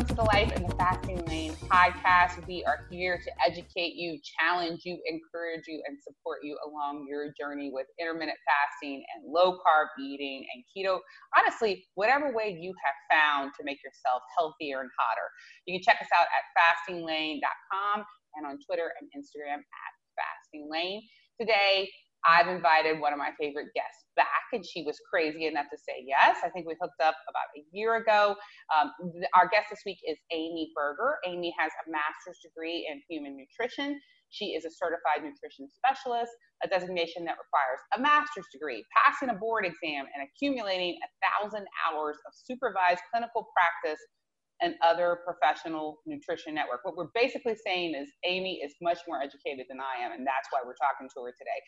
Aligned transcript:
welcome 0.00 0.16
to 0.16 0.22
the 0.22 0.28
Life 0.32 0.56
in 0.56 0.62
the 0.62 0.74
Fasting 0.76 1.20
Lane 1.26 1.52
podcast. 1.68 2.40
We 2.48 2.64
are 2.64 2.86
here 2.90 3.20
to 3.20 3.30
educate 3.44 3.96
you, 3.96 4.18
challenge 4.24 4.80
you, 4.84 4.96
encourage 5.04 5.68
you, 5.68 5.82
and 5.86 5.98
support 6.00 6.38
you 6.42 6.56
along 6.64 7.04
your 7.06 7.34
journey 7.38 7.68
with 7.70 7.84
intermittent 8.00 8.38
fasting 8.48 9.04
and 9.12 9.30
low 9.30 9.60
carb 9.60 9.92
eating 10.00 10.46
and 10.54 10.64
keto. 10.72 11.00
Honestly, 11.36 11.84
whatever 11.96 12.32
way 12.32 12.56
you 12.58 12.72
have 12.80 12.96
found 13.12 13.52
to 13.58 13.64
make 13.64 13.76
yourself 13.84 14.22
healthier 14.38 14.80
and 14.80 14.88
hotter. 14.96 15.28
You 15.66 15.76
can 15.76 15.84
check 15.84 16.00
us 16.00 16.08
out 16.16 16.28
at 16.32 16.48
fastinglane.com 16.56 18.04
and 18.36 18.46
on 18.46 18.56
Twitter 18.64 18.92
and 19.00 19.10
Instagram 19.12 19.60
at 19.60 19.92
fastinglane. 20.16 21.00
Today, 21.38 21.90
I've 22.28 22.48
invited 22.48 23.00
one 23.00 23.12
of 23.12 23.18
my 23.18 23.30
favorite 23.40 23.68
guests 23.74 24.04
back, 24.16 24.52
and 24.52 24.64
she 24.64 24.82
was 24.82 24.98
crazy 25.08 25.46
enough 25.46 25.66
to 25.72 25.78
say 25.78 26.04
yes. 26.04 26.38
I 26.44 26.50
think 26.50 26.66
we 26.66 26.76
hooked 26.80 27.00
up 27.00 27.14
about 27.28 27.48
a 27.56 27.64
year 27.72 27.96
ago. 27.96 28.36
Um, 28.76 28.92
our 29.34 29.48
guest 29.48 29.68
this 29.70 29.80
week 29.86 29.98
is 30.06 30.18
Amy 30.32 30.72
Berger. 30.74 31.16
Amy 31.26 31.54
has 31.58 31.72
a 31.86 31.90
master's 31.90 32.38
degree 32.44 32.88
in 32.90 33.00
human 33.08 33.36
nutrition. 33.36 33.98
She 34.30 34.54
is 34.54 34.64
a 34.64 34.70
certified 34.70 35.26
nutrition 35.26 35.66
specialist, 35.74 36.30
a 36.62 36.68
designation 36.68 37.24
that 37.26 37.34
requires 37.40 37.82
a 37.96 37.98
master's 37.98 38.46
degree, 38.52 38.84
passing 38.94 39.28
a 39.30 39.34
board 39.34 39.66
exam, 39.66 40.06
and 40.06 40.22
accumulating 40.22 40.94
a 41.02 41.08
thousand 41.18 41.66
hours 41.82 42.16
of 42.28 42.32
supervised 42.36 43.02
clinical 43.10 43.48
practice 43.50 44.00
and 44.60 44.74
other 44.82 45.20
professional 45.24 46.00
nutrition 46.06 46.54
network. 46.54 46.84
What 46.84 46.96
we're 46.96 47.12
basically 47.14 47.56
saying 47.56 47.94
is 47.94 48.08
Amy 48.24 48.60
is 48.64 48.74
much 48.82 48.98
more 49.08 49.20
educated 49.20 49.66
than 49.68 49.78
I 49.80 50.04
am, 50.04 50.12
and 50.12 50.26
that's 50.26 50.48
why 50.50 50.60
we're 50.64 50.78
talking 50.78 51.08
to 51.08 51.20
her 51.24 51.32
today. 51.32 51.60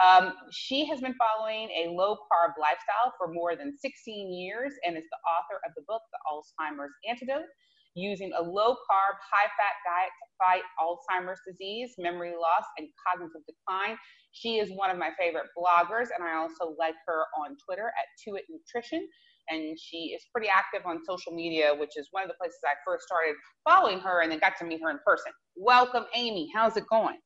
Um, 0.00 0.32
she 0.50 0.86
has 0.86 1.00
been 1.00 1.14
following 1.14 1.68
a 1.70 1.90
low 1.92 2.16
carb 2.16 2.56
lifestyle 2.58 3.12
for 3.18 3.32
more 3.32 3.56
than 3.56 3.76
16 3.76 4.32
years 4.32 4.72
and 4.86 4.96
is 4.96 5.04
the 5.04 5.20
author 5.28 5.60
of 5.66 5.72
the 5.76 5.82
book, 5.86 6.02
The 6.12 6.20
Alzheimer's 6.32 6.92
Antidote. 7.08 7.48
Using 7.94 8.32
a 8.32 8.40
low 8.40 8.72
carb, 8.72 9.14
high 9.20 9.52
fat 9.52 9.76
diet 9.84 10.12
to 10.16 10.26
fight 10.40 10.64
Alzheimer's 10.80 11.40
disease, 11.46 11.92
memory 11.98 12.32
loss, 12.32 12.64
and 12.78 12.88
cognitive 13.04 13.42
decline. 13.44 13.98
She 14.32 14.56
is 14.56 14.72
one 14.72 14.88
of 14.88 14.96
my 14.96 15.10
favorite 15.18 15.52
bloggers, 15.52 16.08
and 16.16 16.24
I 16.24 16.40
also 16.40 16.74
like 16.78 16.94
her 17.06 17.24
on 17.36 17.54
Twitter 17.62 17.88
at 17.88 18.08
Tuit 18.16 18.44
Nutrition. 18.48 19.06
And 19.48 19.78
she 19.78 20.14
is 20.14 20.22
pretty 20.32 20.48
active 20.48 20.86
on 20.86 21.00
social 21.04 21.32
media, 21.32 21.74
which 21.78 21.96
is 21.96 22.08
one 22.10 22.22
of 22.22 22.28
the 22.28 22.34
places 22.40 22.58
I 22.64 22.74
first 22.86 23.04
started 23.06 23.34
following 23.68 23.98
her 24.00 24.22
and 24.22 24.30
then 24.30 24.38
got 24.38 24.56
to 24.58 24.64
meet 24.64 24.80
her 24.82 24.90
in 24.90 24.98
person. 25.04 25.32
Welcome, 25.56 26.04
Amy. 26.14 26.48
How's 26.54 26.76
it 26.76 26.84
going? 26.88 27.18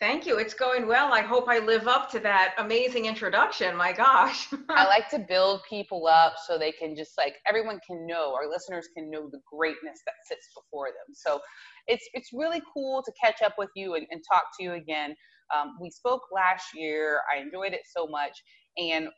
Thank 0.00 0.26
you. 0.26 0.38
It's 0.38 0.54
going 0.54 0.86
well. 0.86 1.12
I 1.12 1.20
hope 1.20 1.46
I 1.46 1.58
live 1.58 1.86
up 1.86 2.10
to 2.12 2.20
that 2.20 2.54
amazing 2.56 3.04
introduction. 3.04 3.76
My 3.76 3.92
gosh. 3.92 4.48
I 4.70 4.86
like 4.86 5.10
to 5.10 5.18
build 5.18 5.60
people 5.68 6.06
up 6.06 6.36
so 6.46 6.56
they 6.56 6.72
can 6.72 6.96
just 6.96 7.12
like 7.18 7.34
everyone 7.46 7.78
can 7.86 8.06
know, 8.06 8.34
our 8.34 8.48
listeners 8.48 8.88
can 8.96 9.10
know 9.10 9.28
the 9.30 9.40
greatness 9.52 10.00
that 10.06 10.14
sits 10.26 10.48
before 10.56 10.86
them. 10.86 11.14
So 11.14 11.38
it's 11.86 12.08
it's 12.14 12.30
really 12.32 12.62
cool 12.72 13.02
to 13.02 13.12
catch 13.22 13.42
up 13.42 13.56
with 13.58 13.68
you 13.76 13.94
and, 13.94 14.06
and 14.10 14.22
talk 14.32 14.44
to 14.58 14.64
you 14.64 14.72
again. 14.72 15.14
Um, 15.54 15.76
we 15.78 15.90
spoke 15.90 16.22
last 16.32 16.68
year. 16.74 17.20
I 17.30 17.38
enjoyed 17.42 17.74
it 17.74 17.82
so 17.84 18.06
much. 18.06 18.32
And 18.78 19.08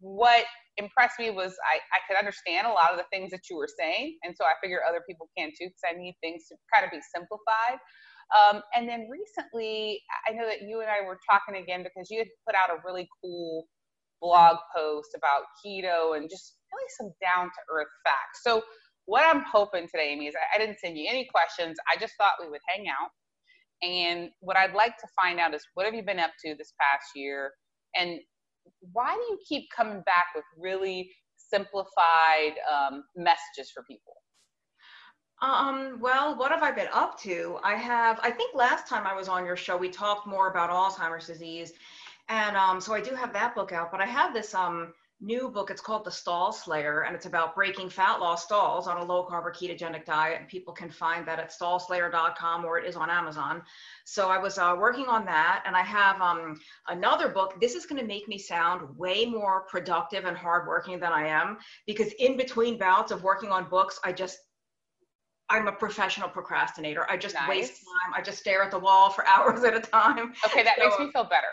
what 0.00 0.44
impressed 0.76 1.18
me 1.18 1.30
was 1.30 1.54
I, 1.66 1.78
I 1.92 2.00
could 2.08 2.18
understand 2.18 2.66
a 2.66 2.70
lot 2.70 2.92
of 2.92 2.98
the 2.98 3.06
things 3.12 3.30
that 3.30 3.42
you 3.50 3.56
were 3.56 3.68
saying. 3.68 4.18
And 4.22 4.34
so 4.36 4.44
I 4.44 4.54
figure 4.62 4.80
other 4.88 5.02
people 5.08 5.28
can 5.36 5.50
too, 5.50 5.68
because 5.68 5.84
I 5.88 5.98
need 5.98 6.16
things 6.22 6.44
to 6.48 6.56
kind 6.72 6.84
of 6.84 6.90
be 6.90 7.00
simplified. 7.14 7.78
Um, 8.32 8.62
and 8.74 8.88
then 8.88 9.08
recently, 9.10 10.00
I 10.28 10.32
know 10.32 10.46
that 10.46 10.62
you 10.62 10.80
and 10.80 10.90
I 10.90 11.06
were 11.06 11.18
talking 11.30 11.62
again 11.62 11.82
because 11.82 12.10
you 12.10 12.18
had 12.18 12.28
put 12.46 12.54
out 12.56 12.70
a 12.70 12.80
really 12.86 13.08
cool 13.22 13.66
blog 14.22 14.56
post 14.74 15.10
about 15.16 15.44
keto 15.60 16.16
and 16.16 16.30
just 16.30 16.56
really 16.72 16.88
some 16.98 17.12
down 17.20 17.46
to 17.46 17.60
earth 17.74 17.92
facts. 18.04 18.42
So, 18.42 18.62
what 19.06 19.24
I'm 19.26 19.44
hoping 19.50 19.88
today, 19.88 20.12
Amy, 20.12 20.28
is 20.28 20.34
I, 20.36 20.56
I 20.56 20.64
didn't 20.64 20.78
send 20.80 20.96
you 20.96 21.06
any 21.10 21.26
questions. 21.34 21.76
I 21.92 21.98
just 21.98 22.14
thought 22.18 22.34
we 22.40 22.48
would 22.48 22.60
hang 22.68 22.86
out. 22.88 23.10
And 23.82 24.30
what 24.40 24.56
I'd 24.56 24.74
like 24.74 24.96
to 24.98 25.08
find 25.20 25.40
out 25.40 25.54
is 25.54 25.66
what 25.74 25.86
have 25.86 25.94
you 25.94 26.04
been 26.04 26.20
up 26.20 26.30
to 26.44 26.54
this 26.56 26.72
past 26.80 27.06
year? 27.16 27.52
And 27.96 28.20
why 28.92 29.14
do 29.14 29.20
you 29.20 29.38
keep 29.46 29.70
coming 29.74 30.02
back 30.02 30.26
with 30.34 30.44
really 30.58 31.10
simplified 31.36 32.54
um, 32.72 33.04
messages 33.16 33.70
for 33.72 33.82
people? 33.84 34.14
Um, 35.42 35.98
well, 36.00 36.36
what 36.36 36.52
have 36.52 36.62
I 36.62 36.70
been 36.70 36.88
up 36.92 37.18
to? 37.22 37.58
I 37.64 37.74
have, 37.74 38.20
I 38.22 38.30
think 38.30 38.54
last 38.54 38.86
time 38.86 39.06
I 39.06 39.14
was 39.14 39.28
on 39.28 39.44
your 39.44 39.56
show, 39.56 39.76
we 39.76 39.88
talked 39.88 40.26
more 40.26 40.48
about 40.48 40.70
Alzheimer's 40.70 41.26
disease. 41.26 41.72
And 42.28 42.56
um, 42.56 42.80
so 42.80 42.94
I 42.94 43.00
do 43.00 43.14
have 43.14 43.32
that 43.32 43.54
book 43.54 43.72
out, 43.72 43.90
but 43.90 44.00
I 44.00 44.06
have 44.06 44.32
this 44.32 44.54
um, 44.54 44.94
new 45.22 45.48
book. 45.48 45.70
It's 45.70 45.80
called 45.80 46.04
The 46.04 46.10
Stall 46.10 46.52
Slayer, 46.52 47.02
and 47.02 47.14
it's 47.14 47.26
about 47.26 47.54
breaking 47.54 47.88
fat 47.88 48.20
loss 48.20 48.44
stalls 48.44 48.88
on 48.88 48.98
a 48.98 49.04
low 49.04 49.26
carb 49.26 49.44
or 49.44 49.52
ketogenic 49.52 50.04
diet. 50.04 50.40
And 50.40 50.48
people 50.48 50.74
can 50.74 50.90
find 50.90 51.26
that 51.26 51.38
at 51.38 51.52
stallslayer.com 51.52 52.64
or 52.64 52.78
it 52.78 52.86
is 52.86 52.96
on 52.96 53.08
Amazon. 53.08 53.62
So 54.04 54.28
I 54.28 54.38
was 54.38 54.58
uh, 54.58 54.74
working 54.78 55.06
on 55.06 55.24
that, 55.26 55.62
and 55.64 55.76
I 55.76 55.82
have 55.82 56.20
um, 56.20 56.58
another 56.88 57.28
book. 57.28 57.60
This 57.60 57.74
is 57.74 57.86
going 57.86 58.00
to 58.00 58.06
make 58.06 58.28
me 58.28 58.38
sound 58.38 58.96
way 58.98 59.24
more 59.24 59.62
productive 59.70 60.24
and 60.24 60.36
hardworking 60.36 60.98
than 60.98 61.12
I 61.12 61.28
am 61.28 61.58
because 61.86 62.12
in 62.18 62.36
between 62.36 62.76
bouts 62.76 63.12
of 63.12 63.22
working 63.22 63.50
on 63.50 63.68
books, 63.68 64.00
I 64.04 64.12
just 64.12 64.38
I'm 65.50 65.68
a 65.68 65.72
professional 65.72 66.30
procrastinator. 66.30 67.08
I 67.10 67.16
just 67.18 67.34
nice. 67.34 67.48
waste 67.48 67.72
time. 67.72 68.14
I 68.16 68.22
just 68.22 68.38
stare 68.38 68.62
at 68.62 68.70
the 68.70 68.78
wall 68.78 69.10
for 69.10 69.26
hours 69.28 69.64
at 69.64 69.76
a 69.76 69.80
time. 69.80 70.32
Okay, 70.46 70.62
that 70.62 70.76
so, 70.78 70.84
makes 70.84 70.98
me 70.98 71.12
feel 71.12 71.24
better. 71.24 71.48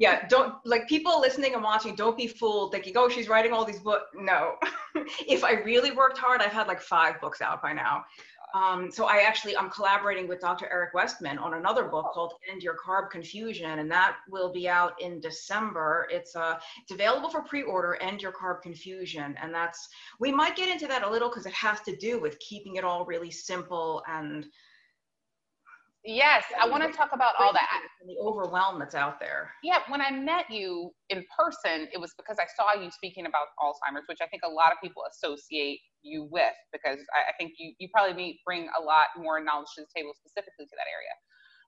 Yeah, 0.00 0.26
don't 0.28 0.54
like 0.64 0.88
people 0.88 1.20
listening 1.20 1.52
and 1.52 1.62
watching, 1.62 1.94
don't 1.94 2.16
be 2.16 2.26
fooled 2.26 2.72
thinking, 2.72 2.94
oh, 2.96 3.10
she's 3.10 3.28
writing 3.28 3.52
all 3.52 3.66
these 3.66 3.80
books. 3.80 4.06
No. 4.14 4.54
if 5.28 5.44
I 5.44 5.52
really 5.60 5.90
worked 5.90 6.16
hard, 6.16 6.40
I've 6.40 6.52
had 6.52 6.68
like 6.68 6.80
five 6.80 7.20
books 7.20 7.42
out 7.42 7.60
by 7.60 7.74
now. 7.74 8.06
Um, 8.54 8.90
so 8.90 9.04
I 9.04 9.18
actually 9.18 9.54
I'm 9.58 9.68
collaborating 9.68 10.26
with 10.26 10.40
Dr. 10.40 10.66
Eric 10.72 10.94
Westman 10.94 11.36
on 11.36 11.52
another 11.52 11.84
book 11.84 12.12
called 12.14 12.32
End 12.50 12.62
Your 12.62 12.76
Carb 12.82 13.10
Confusion, 13.10 13.78
and 13.78 13.90
that 13.90 14.16
will 14.30 14.50
be 14.50 14.70
out 14.70 14.94
in 15.02 15.20
December. 15.20 16.08
It's 16.10 16.34
uh 16.34 16.58
it's 16.82 16.92
available 16.92 17.28
for 17.28 17.42
pre-order. 17.42 17.96
End 18.00 18.22
Your 18.22 18.32
Carb 18.32 18.62
Confusion, 18.62 19.36
and 19.40 19.54
that's 19.54 19.86
we 20.18 20.32
might 20.32 20.56
get 20.56 20.70
into 20.70 20.86
that 20.86 21.02
a 21.02 21.10
little 21.10 21.28
because 21.28 21.44
it 21.44 21.52
has 21.52 21.80
to 21.82 21.94
do 21.94 22.18
with 22.18 22.38
keeping 22.40 22.76
it 22.76 22.84
all 22.84 23.04
really 23.04 23.30
simple 23.30 24.02
and 24.08 24.46
Yes, 26.04 26.44
I 26.58 26.66
want 26.66 26.82
to 26.82 26.96
talk 26.96 27.10
about 27.12 27.34
all 27.38 27.52
that. 27.52 27.68
And 28.00 28.08
the 28.08 28.16
overwhelm 28.24 28.78
that's 28.78 28.94
out 28.94 29.20
there. 29.20 29.52
Yeah, 29.62 29.80
when 29.88 30.00
I 30.00 30.10
met 30.10 30.48
you 30.48 30.92
in 31.10 31.24
person, 31.36 31.88
it 31.92 32.00
was 32.00 32.14
because 32.16 32.38
I 32.40 32.48
saw 32.56 32.80
you 32.80 32.90
speaking 32.90 33.26
about 33.26 33.52
Alzheimer's, 33.60 34.08
which 34.08 34.18
I 34.22 34.26
think 34.28 34.42
a 34.44 34.48
lot 34.48 34.72
of 34.72 34.78
people 34.82 35.02
associate 35.12 35.80
you 36.02 36.26
with 36.30 36.56
because 36.72 36.98
I, 37.12 37.28
I 37.28 37.32
think 37.38 37.52
you, 37.58 37.74
you 37.78 37.88
probably 37.92 38.40
bring 38.46 38.68
a 38.78 38.82
lot 38.82 39.12
more 39.18 39.44
knowledge 39.44 39.68
to 39.76 39.82
the 39.82 39.92
table 39.94 40.12
specifically 40.16 40.64
to 40.64 40.76
that 40.80 40.88
area. 40.88 41.12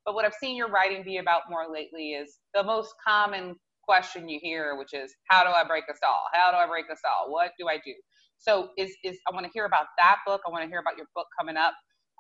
But 0.07 0.15
what 0.15 0.25
I've 0.25 0.35
seen 0.41 0.57
your 0.57 0.69
writing 0.69 1.05
be 1.05 1.19
about 1.19 1.43
more 1.51 1.67
lately 1.71 2.13
is 2.13 2.39
the 2.55 2.63
most 2.63 2.95
common 3.07 3.55
question 3.85 4.29
you 4.29 4.41
hear, 4.43 4.77
which 4.79 4.95
is, 4.95 5.13
how 5.29 5.45
do 5.45 5.51
I 5.51 5.63
break 5.65 5.85
a 5.93 5.97
stall? 5.97 6.23
How 6.33 6.51
do 6.51 6.57
I 6.57 6.67
break 6.67 6.87
a 6.91 6.97
stall? 6.97 7.29
What 7.29 7.53
do 7.59 7.69
I 7.69 7.77
do? 7.85 7.93
So 8.39 8.71
is, 8.79 8.97
is 9.05 9.19
I 9.29 9.35
want 9.35 9.45
to 9.45 9.53
hear 9.53 9.67
about 9.67 9.87
that 9.99 10.17
book. 10.27 10.41
I 10.47 10.51
want 10.51 10.65
to 10.65 10.69
hear 10.69 10.81
about 10.81 10.97
your 10.97 11.07
book 11.15 11.27
coming 11.39 11.57
up. 11.57 11.75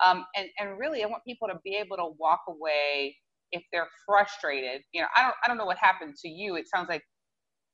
Um, 0.04 0.24
and, 0.36 0.48
and 0.58 0.78
really, 0.78 1.02
I 1.04 1.06
want 1.06 1.22
people 1.24 1.48
to 1.48 1.54
be 1.64 1.76
able 1.76 1.96
to 1.96 2.10
walk 2.18 2.40
away 2.48 3.16
if 3.52 3.62
they're 3.72 3.88
frustrated. 4.06 4.82
You 4.92 5.02
know, 5.02 5.08
I 5.16 5.22
don't, 5.22 5.34
I 5.44 5.48
don't 5.48 5.58
know 5.58 5.66
what 5.66 5.78
happened 5.78 6.14
to 6.22 6.28
you. 6.28 6.56
It 6.56 6.66
sounds 6.74 6.88
like, 6.88 7.02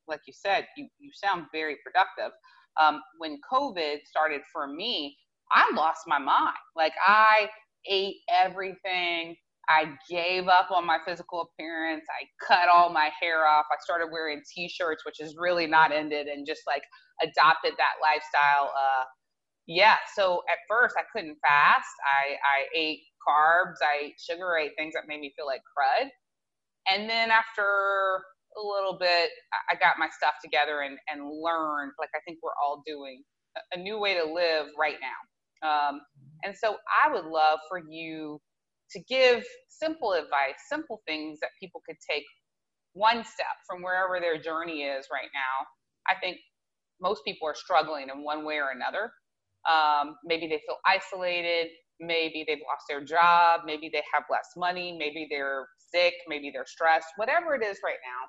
like 0.06 0.20
you 0.26 0.32
said, 0.34 0.66
you, 0.76 0.88
you 0.98 1.10
sound 1.14 1.46
very 1.52 1.76
productive. 1.84 2.32
Um, 2.80 3.00
when 3.18 3.38
COVID 3.50 3.98
started 4.04 4.42
for 4.52 4.66
me, 4.66 5.16
I 5.52 5.70
lost 5.74 6.02
my 6.06 6.18
mind. 6.18 6.56
Like 6.76 6.92
I 7.06 7.48
ate 7.88 8.16
everything. 8.30 9.36
I 9.68 9.92
gave 10.08 10.48
up 10.48 10.70
on 10.70 10.86
my 10.86 10.98
physical 11.06 11.42
appearance. 11.42 12.04
I 12.08 12.24
cut 12.46 12.68
all 12.68 12.90
my 12.90 13.10
hair 13.20 13.46
off. 13.46 13.66
I 13.70 13.76
started 13.80 14.08
wearing 14.10 14.40
t-shirts, 14.54 15.04
which 15.04 15.20
is 15.20 15.36
really 15.38 15.66
not 15.66 15.92
ended, 15.92 16.26
and 16.26 16.46
just 16.46 16.62
like 16.66 16.82
adopted 17.22 17.72
that 17.76 18.00
lifestyle. 18.02 18.72
Uh, 18.74 19.04
yeah, 19.68 19.96
so 20.16 20.42
at 20.50 20.58
first 20.68 20.96
I 20.98 21.04
couldn't 21.14 21.38
fast. 21.42 21.92
I, 22.04 22.36
I 22.42 22.66
ate 22.74 23.02
carbs, 23.26 23.76
I 23.82 24.06
ate 24.06 24.14
sugar, 24.18 24.56
ate 24.56 24.72
things 24.78 24.94
that 24.94 25.04
made 25.08 25.20
me 25.20 25.34
feel 25.36 25.46
like 25.46 25.62
crud. 25.62 26.08
And 26.90 27.08
then 27.10 27.30
after 27.30 27.62
a 28.58 28.62
little 28.62 28.98
bit, 28.98 29.30
I 29.70 29.76
got 29.76 29.98
my 29.98 30.08
stuff 30.16 30.34
together 30.42 30.80
and, 30.82 30.98
and 31.08 31.22
learned, 31.24 31.92
like 32.00 32.10
I 32.16 32.20
think 32.26 32.38
we're 32.42 32.56
all 32.62 32.82
doing, 32.86 33.22
a, 33.56 33.78
a 33.78 33.82
new 33.82 34.00
way 34.00 34.14
to 34.14 34.24
live 34.24 34.68
right 34.78 34.96
now. 35.02 35.20
Um, 35.68 36.00
and 36.44 36.56
so 36.56 36.76
I 37.04 37.12
would 37.12 37.26
love 37.26 37.60
for 37.68 37.80
you 37.90 38.40
to 38.92 39.00
give 39.08 39.44
simple 39.68 40.14
advice, 40.14 40.56
simple 40.68 41.02
things 41.06 41.40
that 41.40 41.50
people 41.60 41.82
could 41.86 41.98
take 42.10 42.24
one 42.94 43.24
step 43.24 43.56
from 43.68 43.82
wherever 43.82 44.20
their 44.20 44.40
journey 44.40 44.82
is 44.82 45.06
right 45.12 45.30
now. 45.34 45.66
I 46.08 46.18
think 46.20 46.38
most 47.00 47.22
people 47.24 47.48
are 47.48 47.54
struggling 47.54 48.08
in 48.14 48.24
one 48.24 48.44
way 48.44 48.56
or 48.56 48.70
another. 48.74 49.12
Um, 49.66 50.16
maybe 50.24 50.46
they 50.46 50.60
feel 50.66 50.76
isolated. 50.86 51.68
Maybe 52.00 52.44
they've 52.46 52.62
lost 52.68 52.84
their 52.88 53.02
job. 53.02 53.62
Maybe 53.66 53.90
they 53.92 54.02
have 54.14 54.24
less 54.30 54.48
money. 54.56 54.96
Maybe 54.98 55.26
they're 55.30 55.66
sick. 55.78 56.14
Maybe 56.28 56.50
they're 56.52 56.66
stressed. 56.66 57.08
Whatever 57.16 57.54
it 57.54 57.64
is 57.64 57.78
right 57.84 57.98
now, 58.04 58.28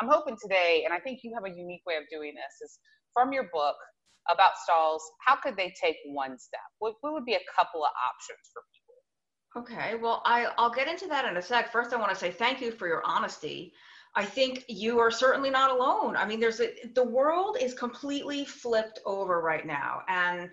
I'm 0.00 0.08
hoping 0.08 0.36
today, 0.40 0.82
and 0.84 0.94
I 0.94 0.98
think 0.98 1.20
you 1.22 1.32
have 1.34 1.44
a 1.44 1.54
unique 1.54 1.82
way 1.86 1.96
of 1.96 2.04
doing 2.10 2.34
this, 2.34 2.70
is 2.70 2.78
from 3.12 3.32
your 3.32 3.44
book 3.52 3.76
about 4.30 4.52
stalls, 4.62 5.02
how 5.26 5.36
could 5.36 5.56
they 5.56 5.74
take 5.80 5.96
one 6.06 6.38
step? 6.38 6.60
What, 6.78 6.94
what 7.00 7.12
would 7.12 7.24
be 7.24 7.34
a 7.34 7.40
couple 7.54 7.82
of 7.84 7.90
options 8.08 8.50
for 8.52 8.62
people? 8.72 8.82
Okay, 9.54 9.96
well, 10.00 10.22
I, 10.24 10.46
I'll 10.56 10.72
get 10.72 10.88
into 10.88 11.06
that 11.08 11.26
in 11.26 11.36
a 11.36 11.42
sec. 11.42 11.70
First, 11.70 11.92
I 11.92 11.96
want 11.96 12.10
to 12.10 12.18
say 12.18 12.30
thank 12.30 12.60
you 12.60 12.70
for 12.70 12.86
your 12.86 13.02
honesty. 13.04 13.72
I 14.14 14.24
think 14.24 14.64
you 14.68 14.98
are 14.98 15.10
certainly 15.10 15.50
not 15.50 15.70
alone. 15.70 16.16
I 16.16 16.26
mean, 16.26 16.38
there's 16.38 16.60
a, 16.60 16.70
the 16.94 17.04
world 17.04 17.56
is 17.60 17.74
completely 17.74 18.44
flipped 18.44 19.00
over 19.06 19.40
right 19.40 19.66
now. 19.66 20.02
And 20.08 20.50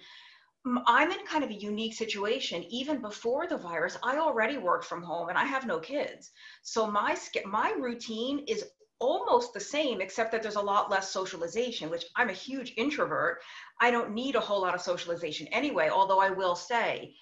I'm 0.87 1.11
in 1.11 1.25
kind 1.25 1.43
of 1.43 1.49
a 1.49 1.61
unique 1.61 1.93
situation. 1.93 2.63
Even 2.69 3.01
before 3.01 3.47
the 3.47 3.57
virus, 3.57 3.97
I 4.03 4.17
already 4.17 4.57
worked 4.57 4.85
from 4.85 5.03
home 5.03 5.29
and 5.29 5.37
I 5.37 5.45
have 5.45 5.65
no 5.65 5.79
kids. 5.79 6.31
So 6.61 6.89
my 6.89 7.17
my 7.45 7.73
routine 7.77 8.45
is 8.47 8.65
almost 8.99 9.53
the 9.53 9.59
same, 9.59 10.01
except 10.01 10.31
that 10.31 10.43
there's 10.43 10.55
a 10.55 10.61
lot 10.61 10.91
less 10.91 11.09
socialization, 11.09 11.89
which 11.89 12.05
I'm 12.15 12.29
a 12.29 12.33
huge 12.33 12.73
introvert. 12.77 13.39
I 13.79 13.91
don't 13.91 14.13
need 14.13 14.35
a 14.35 14.41
whole 14.41 14.61
lot 14.61 14.75
of 14.75 14.81
socialization 14.81 15.47
anyway, 15.47 15.89
although 15.89 16.19
I 16.19 16.29
will 16.29 16.55
say, 16.55 17.15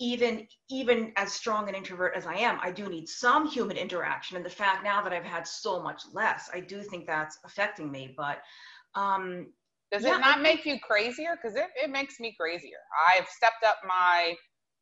even 0.00 0.46
even 0.70 1.12
as 1.16 1.32
strong 1.32 1.68
an 1.68 1.74
introvert 1.74 2.14
as 2.16 2.26
I 2.26 2.34
am, 2.34 2.58
I 2.60 2.70
do 2.70 2.88
need 2.88 3.08
some 3.08 3.46
human 3.48 3.76
interaction. 3.76 4.36
And 4.36 4.44
the 4.44 4.50
fact 4.50 4.82
now 4.82 5.02
that 5.02 5.12
I've 5.12 5.24
had 5.24 5.46
so 5.46 5.82
much 5.82 6.02
less, 6.12 6.50
I 6.52 6.60
do 6.60 6.82
think 6.82 7.06
that's 7.06 7.38
affecting 7.44 7.90
me. 7.90 8.14
But 8.16 8.38
um, 8.94 9.52
does 9.92 10.02
yeah, 10.02 10.16
it 10.16 10.20
not 10.20 10.42
make 10.42 10.66
you 10.66 10.78
crazier? 10.80 11.36
Because 11.40 11.56
it, 11.56 11.66
it 11.82 11.90
makes 11.90 12.18
me 12.18 12.34
crazier. 12.38 12.78
I've 13.14 13.28
stepped 13.28 13.64
up 13.64 13.76
my 13.86 14.34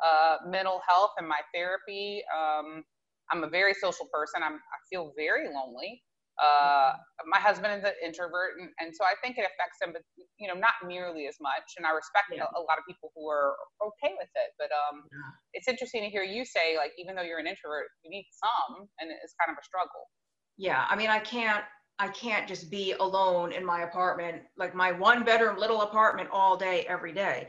uh, 0.03 0.37
mental 0.47 0.81
health 0.89 1.11
and 1.19 1.29
my 1.29 1.41
therapy. 1.55 2.23
Um, 2.35 2.83
I'm 3.31 3.45
a 3.45 3.49
very 3.49 3.75
social 3.75 4.09
person. 4.13 4.43
I'm, 4.43 4.55
I 4.55 4.79
feel 4.91 5.13
very 5.17 5.49
lonely. 5.53 6.03
Uh, 6.41 6.97
my 7.29 7.39
husband 7.39 7.77
is 7.77 7.85
an 7.85 7.93
introvert, 8.03 8.57
and, 8.59 8.71
and, 8.81 8.89
so 8.97 9.05
I 9.05 9.13
think 9.21 9.37
it 9.37 9.45
affects 9.45 9.77
him, 9.81 9.93
but 9.93 10.01
you 10.41 10.49
know, 10.49 10.55
not 10.55 10.73
nearly 10.87 11.29
as 11.29 11.37
much. 11.41 11.77
And 11.77 11.85
I 11.85 11.93
respect 11.93 12.33
yeah. 12.33 12.49
a, 12.49 12.59
a, 12.59 12.63
lot 12.65 12.81
of 12.81 12.85
people 12.89 13.13
who 13.15 13.29
are 13.29 13.53
okay 13.85 14.17
with 14.17 14.33
it. 14.33 14.51
But 14.59 14.73
um, 14.73 15.05
yeah. 15.13 15.31
it's 15.53 15.69
interesting 15.69 16.03
to 16.03 16.09
hear 16.09 16.25
you 16.25 16.45
say, 16.45 16.77
like, 16.77 16.93
even 16.97 17.15
though 17.15 17.23
you're 17.23 17.39
an 17.39 17.47
introvert, 17.47 17.93
you 18.03 18.11
need 18.11 18.27
some, 18.33 18.89
and 18.99 19.13
it's 19.13 19.37
kind 19.37 19.53
of 19.53 19.61
a 19.61 19.65
struggle. 19.65 20.09
Yeah, 20.57 20.87
I 20.89 20.97
mean, 20.97 21.11
I 21.11 21.21
can't 21.21 21.65
I 21.99 22.09
can't 22.09 22.49
just 22.49 22.71
be 22.71 22.93
alone 22.99 23.53
in 23.53 23.65
my 23.65 23.83
apartment, 23.83 24.43
like 24.57 24.75
my 24.75 24.91
one 24.91 25.25
bedroom 25.25 25.59
little 25.59 25.83
apartment 25.83 26.29
all 26.33 26.57
day, 26.57 26.85
every 26.89 27.13
day. 27.13 27.49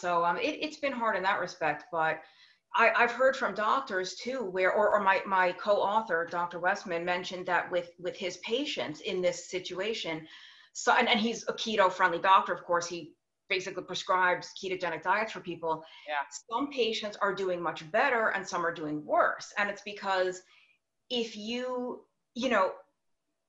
So 0.00 0.24
um, 0.24 0.36
it, 0.38 0.62
has 0.64 0.76
been 0.78 0.92
hard 0.92 1.16
in 1.16 1.22
that 1.22 1.40
respect, 1.40 1.84
but 1.92 2.20
I, 2.76 2.92
have 2.96 3.12
heard 3.12 3.36
from 3.36 3.54
doctors 3.54 4.14
too, 4.14 4.44
where, 4.44 4.72
or, 4.72 4.90
or 4.90 5.00
my, 5.00 5.20
my 5.26 5.52
co-author, 5.52 6.26
Dr. 6.30 6.58
Westman 6.58 7.04
mentioned 7.04 7.46
that 7.46 7.70
with, 7.70 7.90
with 7.98 8.16
his 8.16 8.36
patients 8.38 9.00
in 9.00 9.22
this 9.22 9.50
situation, 9.50 10.26
so, 10.72 10.92
and, 10.92 11.08
and 11.08 11.18
he's 11.18 11.42
a 11.48 11.54
keto 11.54 11.90
friendly 11.90 12.18
doctor, 12.18 12.52
of 12.52 12.62
course, 12.64 12.86
he 12.86 13.14
basically 13.48 13.82
prescribes 13.84 14.52
ketogenic 14.62 15.02
diets 15.02 15.32
for 15.32 15.40
people. 15.40 15.82
Yeah. 16.06 16.14
Some 16.50 16.70
patients 16.70 17.16
are 17.22 17.34
doing 17.34 17.62
much 17.62 17.90
better 17.90 18.28
and 18.28 18.46
some 18.46 18.66
are 18.66 18.74
doing 18.74 19.04
worse. 19.04 19.52
And 19.56 19.70
it's 19.70 19.82
because 19.82 20.42
if 21.08 21.36
you, 21.36 22.04
you 22.34 22.48
know, 22.48 22.72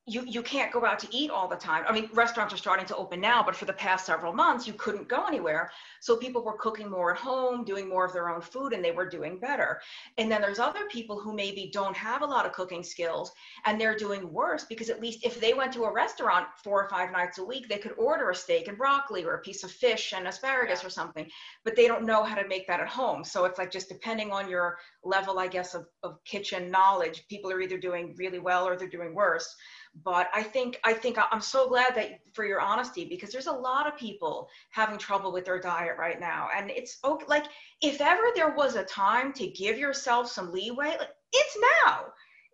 you, 0.09 0.23
you 0.25 0.41
can't 0.41 0.71
go 0.71 0.85
out 0.85 0.99
to 0.99 1.07
eat 1.11 1.29
all 1.29 1.49
the 1.49 1.57
time. 1.57 1.83
I 1.85 1.91
mean, 1.91 2.09
restaurants 2.13 2.53
are 2.53 2.57
starting 2.57 2.85
to 2.85 2.95
open 2.95 3.19
now, 3.19 3.43
but 3.43 3.57
for 3.57 3.65
the 3.65 3.73
past 3.73 4.05
several 4.05 4.31
months, 4.31 4.65
you 4.65 4.71
couldn't 4.71 5.09
go 5.09 5.25
anywhere. 5.25 5.69
So 5.99 6.15
people 6.15 6.45
were 6.45 6.57
cooking 6.57 6.89
more 6.89 7.11
at 7.11 7.19
home, 7.19 7.65
doing 7.65 7.89
more 7.89 8.05
of 8.05 8.13
their 8.13 8.29
own 8.29 8.39
food, 8.39 8.71
and 8.71 8.83
they 8.83 8.91
were 8.91 9.09
doing 9.09 9.37
better. 9.37 9.81
And 10.17 10.31
then 10.31 10.41
there's 10.41 10.59
other 10.59 10.85
people 10.89 11.19
who 11.19 11.33
maybe 11.33 11.69
don't 11.73 11.95
have 11.95 12.21
a 12.21 12.25
lot 12.25 12.45
of 12.45 12.53
cooking 12.53 12.83
skills 12.83 13.33
and 13.65 13.79
they're 13.79 13.97
doing 13.97 14.31
worse 14.31 14.63
because 14.63 14.89
at 14.89 15.01
least 15.01 15.25
if 15.25 15.41
they 15.41 15.53
went 15.53 15.73
to 15.73 15.83
a 15.83 15.93
restaurant 15.93 16.47
four 16.63 16.85
or 16.85 16.89
five 16.89 17.11
nights 17.11 17.37
a 17.39 17.43
week, 17.43 17.67
they 17.67 17.77
could 17.77 17.93
order 17.97 18.29
a 18.29 18.35
steak 18.35 18.69
and 18.69 18.77
broccoli 18.77 19.25
or 19.25 19.33
a 19.33 19.41
piece 19.41 19.65
of 19.65 19.71
fish 19.71 20.13
and 20.15 20.25
asparagus 20.25 20.85
or 20.85 20.89
something, 20.89 21.29
but 21.65 21.75
they 21.75 21.85
don't 21.87 22.05
know 22.05 22.23
how 22.23 22.35
to 22.35 22.47
make 22.47 22.65
that 22.67 22.79
at 22.79 22.87
home. 22.87 23.25
So 23.25 23.43
it's 23.43 23.59
like 23.59 23.71
just 23.71 23.89
depending 23.89 24.31
on 24.31 24.49
your 24.49 24.77
level, 25.03 25.37
I 25.37 25.47
guess, 25.47 25.73
of, 25.73 25.85
of 26.03 26.23
kitchen 26.23 26.71
knowledge, 26.71 27.25
people 27.27 27.51
are 27.51 27.59
either 27.59 27.77
doing 27.77 28.15
really 28.17 28.39
well 28.39 28.65
or 28.65 28.77
they're 28.77 28.87
doing 28.87 29.13
worse 29.13 29.53
but 30.03 30.29
i 30.33 30.43
think 30.43 30.79
i 30.83 30.93
think 30.93 31.17
i'm 31.31 31.41
so 31.41 31.67
glad 31.67 31.95
that 31.95 32.19
for 32.33 32.45
your 32.45 32.61
honesty 32.61 33.05
because 33.05 33.31
there's 33.31 33.47
a 33.47 33.51
lot 33.51 33.87
of 33.87 33.97
people 33.97 34.47
having 34.71 34.97
trouble 34.97 35.31
with 35.31 35.45
their 35.45 35.59
diet 35.59 35.95
right 35.97 36.19
now. 36.19 36.49
And 36.55 36.69
it's 36.69 36.99
okay 37.03 37.25
like 37.27 37.45
if 37.81 37.99
ever 37.99 38.21
there 38.35 38.53
was 38.55 38.75
a 38.75 38.83
time 38.83 39.33
to 39.33 39.47
give 39.47 39.77
yourself 39.77 40.29
some 40.29 40.51
leeway 40.51 40.95
like, 40.99 41.09
it's 41.33 41.57
now. 41.83 42.05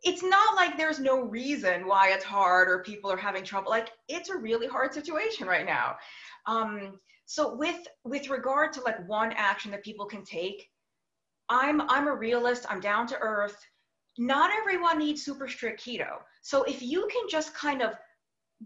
It's 0.05 0.23
not 0.23 0.55
like 0.55 0.77
there's 0.77 0.99
no 0.99 1.21
reason 1.21 1.87
why 1.87 2.11
it's 2.11 2.25
hard 2.25 2.69
or 2.69 2.83
people 2.83 3.09
are 3.11 3.17
having 3.17 3.43
trouble. 3.43 3.69
Like 3.69 3.89
it's 4.09 4.29
a 4.29 4.37
really 4.37 4.67
hard 4.67 4.93
situation 4.93 5.47
right 5.47 5.65
now. 5.65 5.95
Um, 6.45 6.99
so 7.25 7.55
with 7.55 7.87
with 8.03 8.29
regard 8.29 8.73
to 8.73 8.81
like 8.81 9.07
one 9.07 9.33
action 9.33 9.71
that 9.71 9.83
people 9.83 10.05
can 10.05 10.23
take 10.23 10.69
i'm 11.49 11.81
i'm 11.89 12.07
a 12.07 12.15
realist. 12.15 12.65
I'm 12.69 12.79
down 12.79 13.07
to 13.07 13.17
earth 13.19 13.57
not 14.17 14.51
everyone 14.51 14.99
needs 14.99 15.23
super 15.23 15.47
strict 15.47 15.83
keto. 15.83 16.17
So 16.41 16.63
if 16.63 16.81
you 16.81 17.07
can 17.11 17.27
just 17.29 17.53
kind 17.53 17.81
of 17.81 17.93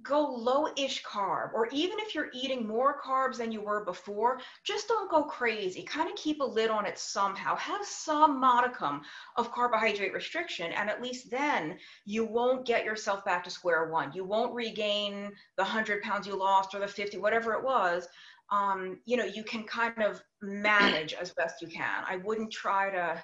go 0.04 0.22
low-ish 0.22 1.04
carb, 1.04 1.54
or 1.54 1.68
even 1.72 1.98
if 2.00 2.14
you're 2.14 2.30
eating 2.34 2.68
more 2.68 3.00
carbs 3.02 3.38
than 3.38 3.52
you 3.52 3.62
were 3.62 3.84
before, 3.84 4.40
just 4.64 4.88
don't 4.88 5.10
go 5.10 5.24
crazy. 5.24 5.84
Kind 5.84 6.10
of 6.10 6.16
keep 6.16 6.40
a 6.42 6.46
lid 6.46 6.70
on 6.70 6.86
it 6.86 6.98
somehow. 6.98 7.56
Have 7.56 7.86
some 7.86 8.40
modicum 8.40 9.02
of 9.38 9.52
carbohydrate 9.52 10.14
restriction, 10.14 10.72
and 10.72 10.90
at 10.90 11.02
least 11.02 11.32
then 11.32 11.78
you 12.06 12.26
won't 12.26 12.66
get 12.66 12.86
yourself 12.86 13.24
back 13.26 13.44
to 13.44 13.50
square 13.50 13.90
one. 13.90 14.12
You 14.14 14.24
won't 14.24 14.54
regain 14.54 15.32
the 15.58 15.64
100 15.64 16.02
pounds 16.02 16.28
you 16.28 16.38
lost 16.38 16.76
or 16.76 16.80
the 16.80 16.88
50, 16.88 17.18
whatever 17.18 17.54
it 17.54 17.64
was. 17.64 18.08
Um, 18.50 19.00
you 19.06 19.18
know, 19.18 19.26
you 19.26 19.44
can 19.44 19.64
kind 19.64 20.02
of 20.02 20.22
manage 20.42 21.14
as 21.14 21.34
best 21.34 21.62
you 21.62 21.68
can. 21.68 22.04
I 22.08 22.18
wouldn't 22.18 22.52
try 22.52 22.92
to 22.92 23.22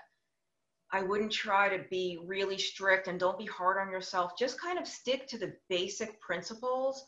I 0.93 1.01
wouldn't 1.01 1.31
try 1.31 1.75
to 1.75 1.83
be 1.89 2.19
really 2.23 2.57
strict 2.57 3.07
and 3.07 3.19
don't 3.19 3.37
be 3.37 3.47
hard 3.47 3.79
on 3.79 3.91
yourself. 3.91 4.37
Just 4.37 4.61
kind 4.61 4.77
of 4.77 4.87
stick 4.87 5.27
to 5.29 5.39
the 5.39 5.55
basic 5.67 6.21
principles 6.21 7.03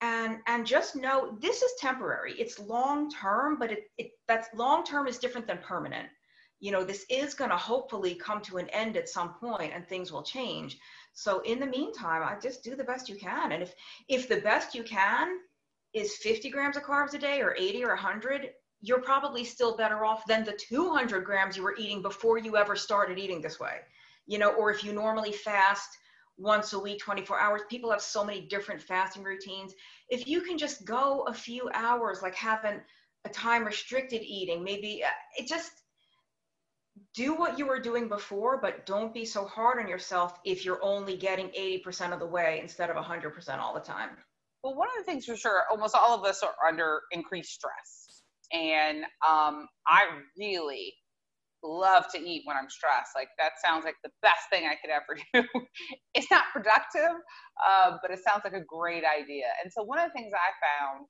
and 0.00 0.38
and 0.46 0.64
just 0.64 0.94
know 0.94 1.36
this 1.40 1.60
is 1.60 1.72
temporary. 1.80 2.34
It's 2.34 2.60
long 2.60 3.10
term, 3.10 3.58
but 3.58 3.72
it, 3.72 3.90
it 3.98 4.12
that's 4.28 4.48
long 4.54 4.84
term 4.84 5.08
is 5.08 5.18
different 5.18 5.48
than 5.48 5.58
permanent. 5.58 6.08
You 6.60 6.70
know, 6.70 6.84
this 6.84 7.04
is 7.10 7.34
going 7.34 7.50
to 7.50 7.56
hopefully 7.56 8.14
come 8.14 8.40
to 8.42 8.58
an 8.58 8.68
end 8.70 8.96
at 8.96 9.08
some 9.08 9.34
point 9.34 9.72
and 9.74 9.86
things 9.86 10.12
will 10.12 10.22
change. 10.22 10.78
So 11.12 11.40
in 11.40 11.58
the 11.58 11.66
meantime, 11.66 12.22
I 12.22 12.38
just 12.38 12.62
do 12.62 12.76
the 12.76 12.84
best 12.84 13.08
you 13.08 13.16
can. 13.16 13.50
And 13.50 13.62
if 13.62 13.74
if 14.08 14.28
the 14.28 14.40
best 14.40 14.72
you 14.72 14.84
can 14.84 15.40
is 15.92 16.16
50 16.18 16.48
grams 16.50 16.76
of 16.76 16.84
carbs 16.84 17.14
a 17.14 17.18
day 17.18 17.40
or 17.40 17.56
80 17.58 17.84
or 17.84 17.88
100, 17.88 18.50
you're 18.80 19.00
probably 19.00 19.44
still 19.44 19.76
better 19.76 20.04
off 20.04 20.26
than 20.26 20.44
the 20.44 20.58
200 20.68 21.24
grams 21.24 21.56
you 21.56 21.62
were 21.62 21.76
eating 21.78 22.02
before 22.02 22.38
you 22.38 22.56
ever 22.56 22.76
started 22.76 23.18
eating 23.18 23.40
this 23.40 23.58
way. 23.58 23.78
You 24.26 24.38
know, 24.38 24.50
or 24.50 24.70
if 24.70 24.84
you 24.84 24.92
normally 24.92 25.32
fast 25.32 25.88
once 26.36 26.72
a 26.72 26.78
week, 26.78 26.98
24 27.00 27.40
hours, 27.40 27.62
people 27.70 27.90
have 27.90 28.02
so 28.02 28.24
many 28.24 28.42
different 28.42 28.82
fasting 28.82 29.22
routines. 29.22 29.74
If 30.08 30.26
you 30.26 30.42
can 30.42 30.58
just 30.58 30.84
go 30.84 31.22
a 31.22 31.32
few 31.32 31.70
hours, 31.72 32.20
like 32.22 32.34
having 32.34 32.80
a 33.24 33.28
time 33.30 33.64
restricted 33.64 34.22
eating, 34.22 34.62
maybe 34.62 35.02
uh, 35.04 35.08
it 35.38 35.48
just 35.48 35.70
do 37.14 37.34
what 37.34 37.58
you 37.58 37.66
were 37.66 37.80
doing 37.80 38.08
before, 38.08 38.60
but 38.60 38.84
don't 38.84 39.14
be 39.14 39.24
so 39.24 39.46
hard 39.46 39.78
on 39.78 39.88
yourself 39.88 40.38
if 40.44 40.64
you're 40.64 40.82
only 40.82 41.16
getting 41.16 41.48
80% 41.48 42.12
of 42.12 42.20
the 42.20 42.26
way 42.26 42.58
instead 42.62 42.90
of 42.90 42.96
100% 42.96 43.58
all 43.58 43.74
the 43.74 43.80
time. 43.80 44.10
Well, 44.62 44.74
one 44.74 44.88
of 44.88 45.04
the 45.04 45.10
things 45.10 45.24
for 45.24 45.36
sure, 45.36 45.62
almost 45.70 45.94
all 45.94 46.18
of 46.18 46.24
us 46.24 46.42
are 46.42 46.54
under 46.66 47.00
increased 47.12 47.52
stress 47.52 48.05
and 48.52 49.04
um, 49.26 49.68
I 49.86 50.06
really 50.38 50.94
love 51.62 52.06
to 52.14 52.18
eat 52.18 52.42
when 52.44 52.56
I'm 52.56 52.70
stressed. 52.70 53.12
Like 53.16 53.28
that 53.38 53.52
sounds 53.64 53.84
like 53.84 53.96
the 54.04 54.10
best 54.22 54.50
thing 54.50 54.66
I 54.66 54.76
could 54.76 54.90
ever 54.90 55.18
do. 55.34 55.60
it's 56.14 56.30
not 56.30 56.44
productive, 56.52 57.16
uh, 57.64 57.98
but 58.02 58.10
it 58.10 58.20
sounds 58.26 58.42
like 58.44 58.54
a 58.54 58.64
great 58.66 59.04
idea. 59.04 59.46
And 59.62 59.72
so 59.72 59.82
one 59.82 59.98
of 59.98 60.08
the 60.08 60.14
things 60.14 60.32
I 60.34 60.52
found 60.62 61.06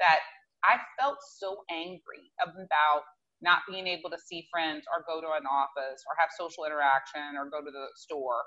that 0.00 0.20
I 0.64 0.78
felt 1.00 1.18
so 1.38 1.64
angry 1.70 2.32
about 2.42 3.04
not 3.42 3.60
being 3.68 3.86
able 3.86 4.10
to 4.10 4.18
see 4.18 4.48
friends 4.52 4.84
or 4.92 5.04
go 5.08 5.20
to 5.20 5.32
an 5.36 5.48
office 5.48 6.00
or 6.08 6.16
have 6.20 6.28
social 6.36 6.64
interaction 6.64 7.36
or 7.36 7.48
go 7.48 7.64
to 7.64 7.72
the 7.72 7.88
store. 7.96 8.44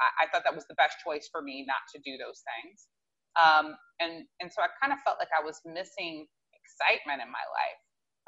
I, 0.00 0.24
I 0.24 0.28
thought 0.30 0.42
that 0.44 0.54
was 0.54 0.66
the 0.68 0.74
best 0.78 0.98
choice 1.06 1.28
for 1.30 1.42
me 1.42 1.66
not 1.66 1.82
to 1.94 2.02
do 2.02 2.18
those 2.18 2.42
things. 2.42 2.88
Um, 3.38 3.74
and, 4.00 4.26
and 4.42 4.50
so 4.50 4.62
I 4.62 4.70
kind 4.82 4.92
of 4.92 4.98
felt 5.06 5.18
like 5.18 5.30
I 5.34 5.42
was 5.44 5.62
missing 5.66 6.26
excitement 6.64 7.20
in 7.20 7.28
my 7.28 7.44
life. 7.52 7.80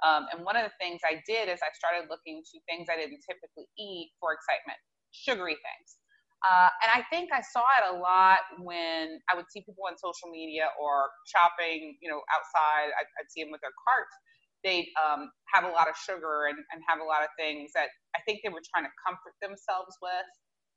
Um, 0.05 0.23
and 0.31 0.39
one 0.45 0.61
of 0.61 0.69
the 0.69 0.77
things 0.77 1.01
I 1.09 1.25
did 1.25 1.49
is 1.49 1.65
I 1.65 1.73
started 1.73 2.13
looking 2.13 2.45
to 2.45 2.57
things 2.69 2.93
I 2.93 3.01
didn't 3.01 3.25
typically 3.25 3.65
eat 3.81 4.13
for 4.21 4.37
excitement, 4.37 4.77
sugary 5.17 5.57
things. 5.57 5.89
Uh, 6.45 6.71
and 6.85 6.91
I 6.93 7.01
think 7.09 7.33
I 7.33 7.41
saw 7.41 7.65
it 7.81 7.85
a 7.91 7.97
lot 7.97 8.45
when 8.61 9.19
I 9.33 9.35
would 9.35 9.49
see 9.49 9.65
people 9.65 9.89
on 9.89 9.97
social 9.97 10.29
media 10.29 10.69
or 10.77 11.09
shopping, 11.27 11.97
you 12.05 12.13
know, 12.13 12.21
outside. 12.29 12.93
I'd, 12.93 13.11
I'd 13.19 13.31
see 13.33 13.41
them 13.43 13.51
with 13.51 13.65
their 13.65 13.75
carts. 13.89 14.15
They'd 14.63 14.93
um, 15.01 15.33
have 15.57 15.65
a 15.65 15.73
lot 15.73 15.89
of 15.89 15.97
sugar 15.97 16.53
and, 16.53 16.61
and 16.77 16.85
have 16.87 17.01
a 17.01 17.09
lot 17.09 17.25
of 17.25 17.33
things 17.41 17.73
that 17.73 17.89
I 18.13 18.21
think 18.29 18.45
they 18.45 18.53
were 18.53 18.63
trying 18.69 18.85
to 18.85 18.95
comfort 19.03 19.35
themselves 19.41 19.97
with. 20.05 20.29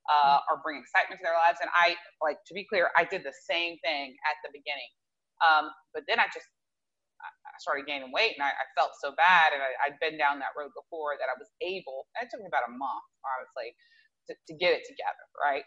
uh, 0.10 0.40
or 0.50 0.60
bring 0.64 0.82
excitement 0.82 1.22
to 1.22 1.26
their 1.26 1.38
lives. 1.38 1.60
And 1.62 1.70
I, 1.74 1.96
like, 2.22 2.42
to 2.50 2.54
be 2.54 2.66
clear, 2.66 2.90
I 2.98 3.06
did 3.06 3.24
the 3.24 3.36
same 3.50 3.78
thing 3.86 4.16
at 4.28 4.38
the 4.44 4.52
beginning. 4.52 4.92
Um, 5.44 5.72
but 5.94 6.04
then 6.10 6.20
I 6.20 6.28
just 6.34 6.48
I 7.24 7.58
started 7.60 7.86
gaining 7.86 8.12
weight 8.12 8.40
and 8.40 8.44
I, 8.44 8.56
I 8.56 8.66
felt 8.76 8.96
so 9.00 9.12
bad. 9.16 9.52
And 9.52 9.62
I, 9.62 9.92
had 9.92 10.00
been 10.00 10.18
down 10.18 10.40
that 10.40 10.56
road 10.56 10.72
before 10.72 11.20
that 11.20 11.28
I 11.28 11.36
was 11.36 11.52
able, 11.60 12.08
and 12.16 12.24
it 12.24 12.32
took 12.32 12.40
me 12.40 12.48
about 12.48 12.68
a 12.68 12.72
month, 12.72 13.08
honestly, 13.26 13.76
to, 14.28 14.36
to 14.36 14.54
get 14.56 14.72
it 14.72 14.88
together, 14.88 15.26
right? 15.36 15.66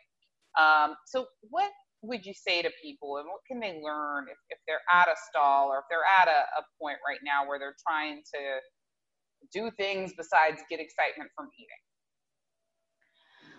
Um, 0.56 0.96
so, 1.06 1.26
what 1.48 1.70
would 2.02 2.26
you 2.26 2.34
say 2.34 2.62
to 2.62 2.70
people 2.82 3.18
and 3.18 3.26
what 3.28 3.40
can 3.46 3.60
they 3.60 3.80
learn 3.80 4.26
if, 4.28 4.36
if 4.50 4.58
they're 4.66 4.82
at 4.92 5.08
a 5.08 5.14
stall 5.30 5.68
or 5.68 5.78
if 5.78 5.84
they're 5.88 6.04
at 6.04 6.28
a, 6.28 6.40
a 6.58 6.62
point 6.80 6.98
right 7.06 7.20
now 7.24 7.46
where 7.46 7.58
they're 7.58 7.76
trying 7.86 8.22
to 8.34 8.58
do 9.52 9.70
things 9.76 10.12
besides 10.16 10.62
get 10.68 10.80
excitement 10.80 11.30
from 11.36 11.48
eating? 11.54 11.82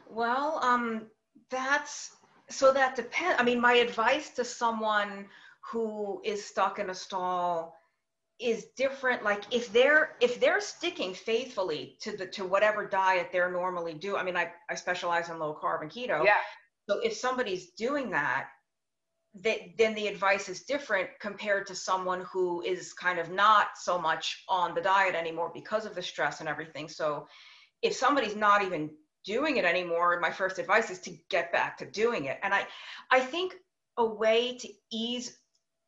Well, 0.09 0.59
um, 0.61 1.07
that's 1.49 2.11
so 2.49 2.73
that 2.73 2.95
depends. 2.95 3.39
I 3.39 3.43
mean, 3.43 3.61
my 3.61 3.73
advice 3.75 4.29
to 4.31 4.43
someone 4.43 5.27
who 5.71 6.21
is 6.25 6.45
stuck 6.45 6.79
in 6.79 6.89
a 6.89 6.95
stall 6.95 7.75
is 8.43 8.67
different 8.75 9.23
like 9.23 9.43
if 9.51 9.71
they're 9.71 10.15
if 10.21 10.39
they're 10.39 10.61
sticking 10.61 11.13
faithfully 11.13 11.97
to 12.01 12.15
the 12.15 12.25
to 12.25 12.45
whatever 12.45 12.85
diet 12.87 13.29
they're 13.31 13.51
normally 13.51 13.93
do 13.93 14.17
i 14.17 14.23
mean 14.23 14.35
i, 14.35 14.51
I 14.69 14.75
specialize 14.75 15.29
in 15.29 15.39
low 15.39 15.57
carb 15.61 15.81
and 15.81 15.91
keto. 15.91 16.25
Yeah. 16.25 16.35
So 16.89 16.99
if 16.99 17.13
somebody's 17.13 17.71
doing 17.71 18.11
that 18.11 18.47
that 19.41 19.59
then 19.77 19.95
the 19.95 20.07
advice 20.07 20.47
is 20.49 20.63
different 20.63 21.09
compared 21.19 21.65
to 21.67 21.75
someone 21.75 22.21
who 22.31 22.61
is 22.61 22.93
kind 22.93 23.17
of 23.17 23.31
not 23.31 23.69
so 23.75 23.99
much 23.99 24.43
on 24.47 24.75
the 24.75 24.81
diet 24.81 25.15
anymore 25.15 25.51
because 25.53 25.85
of 25.85 25.95
the 25.95 26.03
stress 26.03 26.39
and 26.39 26.47
everything. 26.47 26.87
So 26.87 27.27
if 27.81 27.93
somebody's 27.93 28.35
not 28.35 28.63
even 28.63 28.91
doing 29.25 29.57
it 29.57 29.65
anymore 29.65 30.19
my 30.19 30.29
first 30.31 30.59
advice 30.59 30.89
is 30.89 30.99
to 30.99 31.17
get 31.29 31.51
back 31.51 31.77
to 31.77 31.85
doing 31.85 32.25
it. 32.25 32.39
And 32.43 32.53
i 32.53 32.67
i 33.09 33.19
think 33.19 33.55
a 33.97 34.05
way 34.05 34.57
to 34.57 34.67
ease 34.91 35.37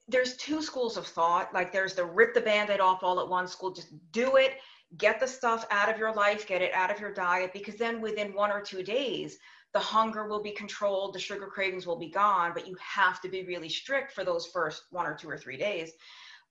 there's 0.08 0.38
two 0.38 0.62
schools 0.62 0.98
of 0.98 1.08
thought. 1.08 1.54
Like 1.54 1.72
there's 1.72 1.96
the 1.96 2.06
rip 2.06 2.34
the 2.34 2.42
band-aid 2.42 2.80
off 2.80 3.04
all 3.04 3.20
at 3.20 3.28
one 3.28 3.48
school, 3.48 3.72
just 3.72 3.90
do 4.12 4.36
it, 4.36 4.58
get 4.98 5.20
the 5.20 5.28
stuff 5.28 5.66
out 5.72 5.90
of 5.90 5.98
your 5.98 6.14
life, 6.14 6.48
get 6.48 6.62
it 6.62 6.74
out 6.74 6.92
of 6.92 7.00
your 7.00 7.14
diet, 7.14 7.54
because 7.54 7.76
then 7.76 8.02
within 8.02 8.34
one 8.34 8.52
or 8.52 8.62
two 8.62 8.84
days, 8.84 9.38
the 9.74 9.80
hunger 9.80 10.28
will 10.28 10.42
be 10.42 10.52
controlled, 10.52 11.14
the 11.14 11.20
sugar 11.20 11.48
cravings 11.48 11.86
will 11.86 12.00
be 12.00 12.10
gone, 12.10 12.52
but 12.54 12.68
you 12.68 12.78
have 12.80 13.20
to 13.22 13.28
be 13.28 13.46
really 13.46 13.68
strict 13.68 14.14
for 14.14 14.24
those 14.24 14.48
first 14.48 14.84
one 14.92 15.06
or 15.06 15.16
two 15.16 15.30
or 15.30 15.38
three 15.38 15.58
days. 15.58 15.92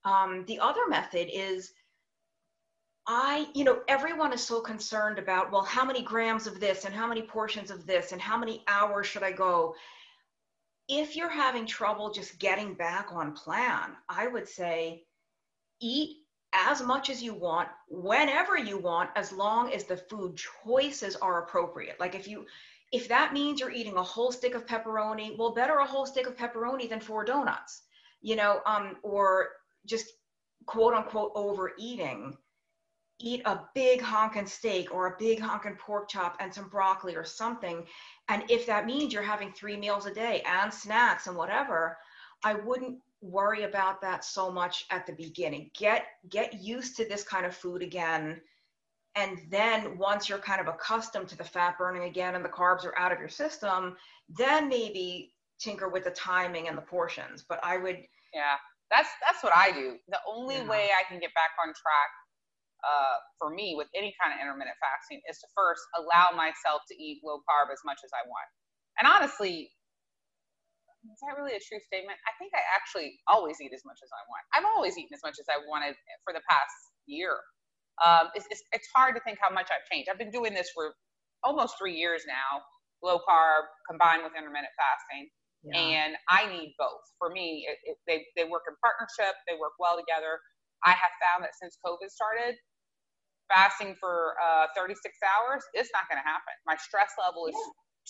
Um, 0.03 0.45
the 0.47 0.59
other 0.59 0.87
method 0.87 1.29
is 1.33 1.71
I, 3.07 3.47
you 3.53 3.63
know, 3.63 3.81
everyone 3.87 4.33
is 4.33 4.43
so 4.43 4.61
concerned 4.61 5.19
about, 5.19 5.51
well, 5.51 5.61
how 5.61 5.85
many 5.85 6.01
grams 6.01 6.47
of 6.47 6.59
this 6.59 6.85
and 6.85 6.93
how 6.93 7.05
many 7.07 7.21
portions 7.21 7.69
of 7.69 7.85
this 7.85 8.11
and 8.11 8.21
how 8.21 8.35
many 8.35 8.63
hours 8.67 9.05
should 9.05 9.21
I 9.21 9.31
go? 9.31 9.75
If 10.87 11.15
you're 11.15 11.29
having 11.29 11.65
trouble 11.65 12.11
just 12.11 12.39
getting 12.39 12.73
back 12.73 13.11
on 13.11 13.33
plan, 13.33 13.91
I 14.07 14.27
would 14.27 14.47
say 14.47 15.03
eat 15.81 16.17
as 16.53 16.81
much 16.81 17.09
as 17.09 17.21
you 17.21 17.33
want, 17.33 17.67
whenever 17.89 18.57
you 18.57 18.77
want, 18.77 19.09
as 19.15 19.31
long 19.31 19.73
as 19.73 19.83
the 19.83 19.97
food 19.97 20.39
choices 20.63 21.15
are 21.17 21.43
appropriate. 21.43 21.99
Like 21.99 22.15
if 22.15 22.27
you, 22.27 22.45
if 22.91 23.07
that 23.09 23.33
means 23.33 23.59
you're 23.59 23.71
eating 23.71 23.97
a 23.97 24.03
whole 24.03 24.31
stick 24.31 24.55
of 24.55 24.65
pepperoni, 24.65 25.37
well, 25.37 25.53
better 25.53 25.77
a 25.77 25.85
whole 25.85 26.05
stick 26.05 26.27
of 26.27 26.37
pepperoni 26.37 26.89
than 26.89 27.01
four 27.01 27.25
donuts, 27.25 27.81
you 28.21 28.35
know, 28.35 28.61
um, 28.65 28.95
or 29.03 29.49
just 29.85 30.05
quote 30.65 30.93
unquote 30.93 31.31
overeating. 31.35 32.37
Eat 33.19 33.41
a 33.45 33.61
big 33.73 34.01
honkin' 34.01 34.47
steak 34.47 34.93
or 34.93 35.07
a 35.07 35.17
big 35.17 35.39
honkin' 35.39 35.77
pork 35.77 36.09
chop 36.09 36.35
and 36.39 36.53
some 36.53 36.69
broccoli 36.69 37.15
or 37.15 37.23
something 37.23 37.85
and 38.27 38.43
if 38.49 38.65
that 38.65 38.85
means 38.85 39.13
you're 39.13 39.23
having 39.23 39.51
three 39.53 39.77
meals 39.77 40.05
a 40.05 40.13
day 40.13 40.41
and 40.45 40.73
snacks 40.73 41.27
and 41.27 41.37
whatever, 41.37 41.97
I 42.43 42.53
wouldn't 42.55 42.99
worry 43.21 43.63
about 43.63 44.01
that 44.01 44.23
so 44.25 44.51
much 44.51 44.85
at 44.91 45.05
the 45.05 45.13
beginning. 45.13 45.71
Get 45.77 46.07
get 46.29 46.53
used 46.55 46.95
to 46.97 47.05
this 47.07 47.23
kind 47.23 47.45
of 47.45 47.55
food 47.55 47.81
again. 47.81 48.41
And 49.15 49.39
then 49.49 49.97
once 49.97 50.27
you're 50.29 50.39
kind 50.39 50.61
of 50.61 50.67
accustomed 50.67 51.29
to 51.29 51.37
the 51.37 51.43
fat 51.43 51.77
burning 51.77 52.03
again 52.03 52.35
and 52.35 52.43
the 52.43 52.49
carbs 52.49 52.85
are 52.85 52.97
out 52.97 53.11
of 53.11 53.19
your 53.19 53.29
system, 53.29 53.95
then 54.29 54.67
maybe 54.69 55.33
tinker 55.59 55.89
with 55.89 56.03
the 56.03 56.11
timing 56.11 56.67
and 56.67 56.77
the 56.77 56.81
portions. 56.81 57.43
But 57.47 57.59
I 57.63 57.77
would 57.77 58.03
Yeah, 58.33 58.57
that's 58.91 59.09
that's 59.25 59.43
what 59.43 59.53
I 59.55 59.71
do. 59.71 59.97
The 60.09 60.19
only 60.27 60.55
yeah. 60.55 60.67
way 60.67 60.89
I 60.97 61.03
can 61.07 61.19
get 61.19 61.33
back 61.33 61.51
on 61.61 61.67
track 61.73 62.11
uh, 62.85 63.17
for 63.41 63.49
me 63.49 63.73
with 63.73 63.89
any 63.97 64.13
kind 64.21 64.29
of 64.29 64.37
intermittent 64.37 64.77
fasting 64.77 65.19
is 65.25 65.41
to 65.41 65.47
first 65.57 65.81
allow 65.97 66.31
myself 66.37 66.85
to 66.87 66.95
eat 66.95 67.25
low 67.25 67.41
carb 67.49 67.73
as 67.73 67.81
much 67.81 67.99
as 68.05 68.13
I 68.13 68.21
want. 68.29 68.47
And 69.01 69.09
honestly, 69.09 69.73
is 71.11 71.19
that 71.21 71.37
really 71.37 71.53
a 71.53 71.61
true 71.61 71.81
statement? 71.85 72.17
I 72.25 72.33
think 72.37 72.53
I 72.53 72.63
actually 72.73 73.17
always 73.29 73.61
eat 73.61 73.73
as 73.73 73.85
much 73.85 73.99
as 74.01 74.09
I 74.09 74.21
want. 74.25 74.43
I've 74.53 74.65
always 74.65 74.97
eaten 74.97 75.13
as 75.13 75.21
much 75.21 75.37
as 75.37 75.45
I 75.49 75.61
wanted 75.65 75.93
for 76.25 76.33
the 76.33 76.41
past 76.49 76.73
year. 77.05 77.37
Um, 78.01 78.33
it's, 78.33 78.47
it's, 78.49 78.63
it's 78.73 78.89
hard 78.93 79.13
to 79.15 79.21
think 79.21 79.37
how 79.39 79.53
much 79.53 79.69
I've 79.69 79.85
changed. 79.89 80.09
I've 80.09 80.17
been 80.19 80.33
doing 80.33 80.53
this 80.53 80.69
for 80.73 80.97
almost 81.45 81.77
three 81.77 81.93
years 81.93 82.25
now, 82.25 82.65
low 83.05 83.21
carb 83.21 83.69
combined 83.85 84.25
with 84.25 84.33
intermittent 84.33 84.73
fasting. 84.73 85.29
Yeah. 85.65 85.77
And 85.77 86.11
I 86.29 86.45
need 86.49 86.77
both. 86.77 87.01
For 87.17 87.29
me, 87.29 87.65
it, 87.65 87.77
it, 87.85 87.97
they, 88.05 88.25
they 88.37 88.45
work 88.49 88.65
in 88.69 88.75
partnership, 88.81 89.33
they 89.49 89.57
work 89.57 89.77
well 89.77 89.97
together. 89.97 90.37
I 90.85 90.93
have 90.93 91.13
found 91.21 91.41
that 91.45 91.57
since 91.57 91.77
COVID 91.81 92.09
started, 92.09 92.57
fasting 93.53 93.95
for 93.99 94.33
uh, 94.43 94.67
36 94.75 95.17
hours, 95.23 95.63
it's 95.73 95.89
not 95.93 96.03
going 96.09 96.21
to 96.21 96.27
happen. 96.27 96.53
My 96.65 96.75
stress 96.77 97.11
level 97.23 97.47
is 97.47 97.55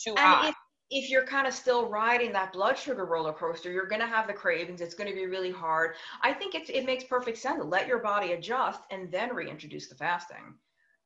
yeah. 0.06 0.13
too 0.13 0.20
high. 0.20 0.50
If, 0.50 0.56
if 0.92 1.10
you're 1.10 1.25
kind 1.25 1.48
of 1.48 1.54
still 1.54 1.89
riding 1.89 2.32
that 2.34 2.54
blood 2.54 2.77
sugar 2.77 3.06
roller 3.06 3.34
coaster, 3.34 3.72
you're 3.72 3.88
going 3.88 4.01
to 4.01 4.08
have 4.08 4.27
the 4.27 4.34
cravings. 4.34 4.82
It's 4.82 4.94
going 4.94 5.10
to 5.10 5.15
be 5.15 5.25
really 5.25 5.51
hard. 5.51 5.96
I 6.22 6.34
think 6.34 6.54
it's, 6.54 6.70
it 6.70 6.86
makes 6.86 7.04
perfect 7.04 7.38
sense 7.38 7.58
to 7.58 7.63
let 7.63 7.88
your 7.88 8.00
body 8.00 8.34
adjust 8.34 8.82
and 8.92 9.12
then 9.12 9.34
reintroduce 9.34 9.89
the 9.89 9.96
fasting. 9.96 10.56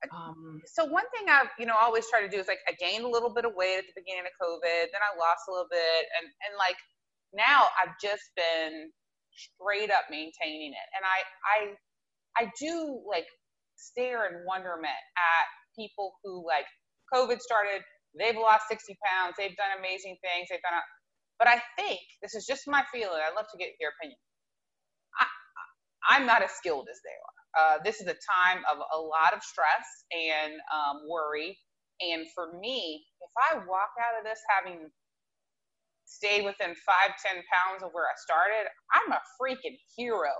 Um, 0.08 0.62
so 0.64 0.84
one 0.86 1.04
thing 1.12 1.28
I've 1.28 1.52
you 1.58 1.66
know, 1.66 1.74
always 1.80 2.08
try 2.08 2.22
to 2.22 2.28
do 2.28 2.38
is 2.38 2.48
like 2.48 2.60
I 2.66 2.72
gained 2.80 3.04
a 3.04 3.08
little 3.08 3.32
bit 3.32 3.44
of 3.44 3.52
weight 3.54 3.78
at 3.78 3.84
the 3.84 4.00
beginning 4.00 4.24
of 4.24 4.32
COVID, 4.40 4.88
then 4.88 5.02
I 5.04 5.12
lost 5.18 5.44
a 5.48 5.52
little 5.52 5.68
bit, 5.70 6.08
and 6.16 6.24
and 6.24 6.56
like 6.56 6.76
now 7.34 7.68
I've 7.76 7.92
just 8.00 8.32
been 8.34 8.90
straight 9.28 9.90
up 9.90 10.08
maintaining 10.10 10.72
it, 10.72 10.88
and 10.96 11.04
I 11.04 11.20
I 11.44 12.44
I 12.44 12.50
do 12.58 13.04
like 13.04 13.26
stare 13.80 14.28
in 14.28 14.44
wonderment 14.46 15.00
at 15.16 15.46
people 15.76 16.14
who 16.22 16.46
like 16.46 16.66
COVID 17.12 17.40
started, 17.40 17.82
they've 18.18 18.36
lost 18.36 18.68
60 18.68 18.96
pounds, 19.04 19.34
they've 19.38 19.56
done 19.56 19.78
amazing 19.78 20.16
things, 20.22 20.48
they've 20.50 20.62
done, 20.62 20.78
but 21.38 21.48
I 21.48 21.62
think 21.78 22.00
this 22.22 22.34
is 22.34 22.46
just 22.46 22.68
my 22.68 22.84
feeling. 22.92 23.20
I'd 23.20 23.34
love 23.34 23.48
to 23.50 23.58
get 23.58 23.74
your 23.80 23.92
opinion. 23.98 24.18
I, 25.18 25.26
I'm 26.16 26.26
not 26.26 26.42
as 26.42 26.52
skilled 26.52 26.88
as 26.90 27.00
they 27.02 27.16
are. 27.16 27.36
Uh, 27.50 27.76
this 27.84 28.00
is 28.00 28.06
a 28.06 28.14
time 28.14 28.62
of 28.70 28.78
a 28.78 29.00
lot 29.00 29.34
of 29.34 29.42
stress 29.42 29.86
and 30.12 30.54
um, 30.70 31.02
worry. 31.08 31.58
And 32.00 32.26
for 32.34 32.58
me, 32.60 33.04
if 33.20 33.32
I 33.36 33.56
walk 33.66 33.90
out 33.98 34.18
of 34.18 34.24
this 34.24 34.40
having 34.48 34.88
stayed 36.06 36.44
within 36.44 36.74
five, 36.86 37.14
ten 37.24 37.42
pounds 37.50 37.82
of 37.82 37.90
where 37.92 38.06
I 38.06 38.16
started, 38.18 38.68
I'm 38.94 39.12
a 39.12 39.22
freaking 39.40 39.78
hero. 39.96 40.32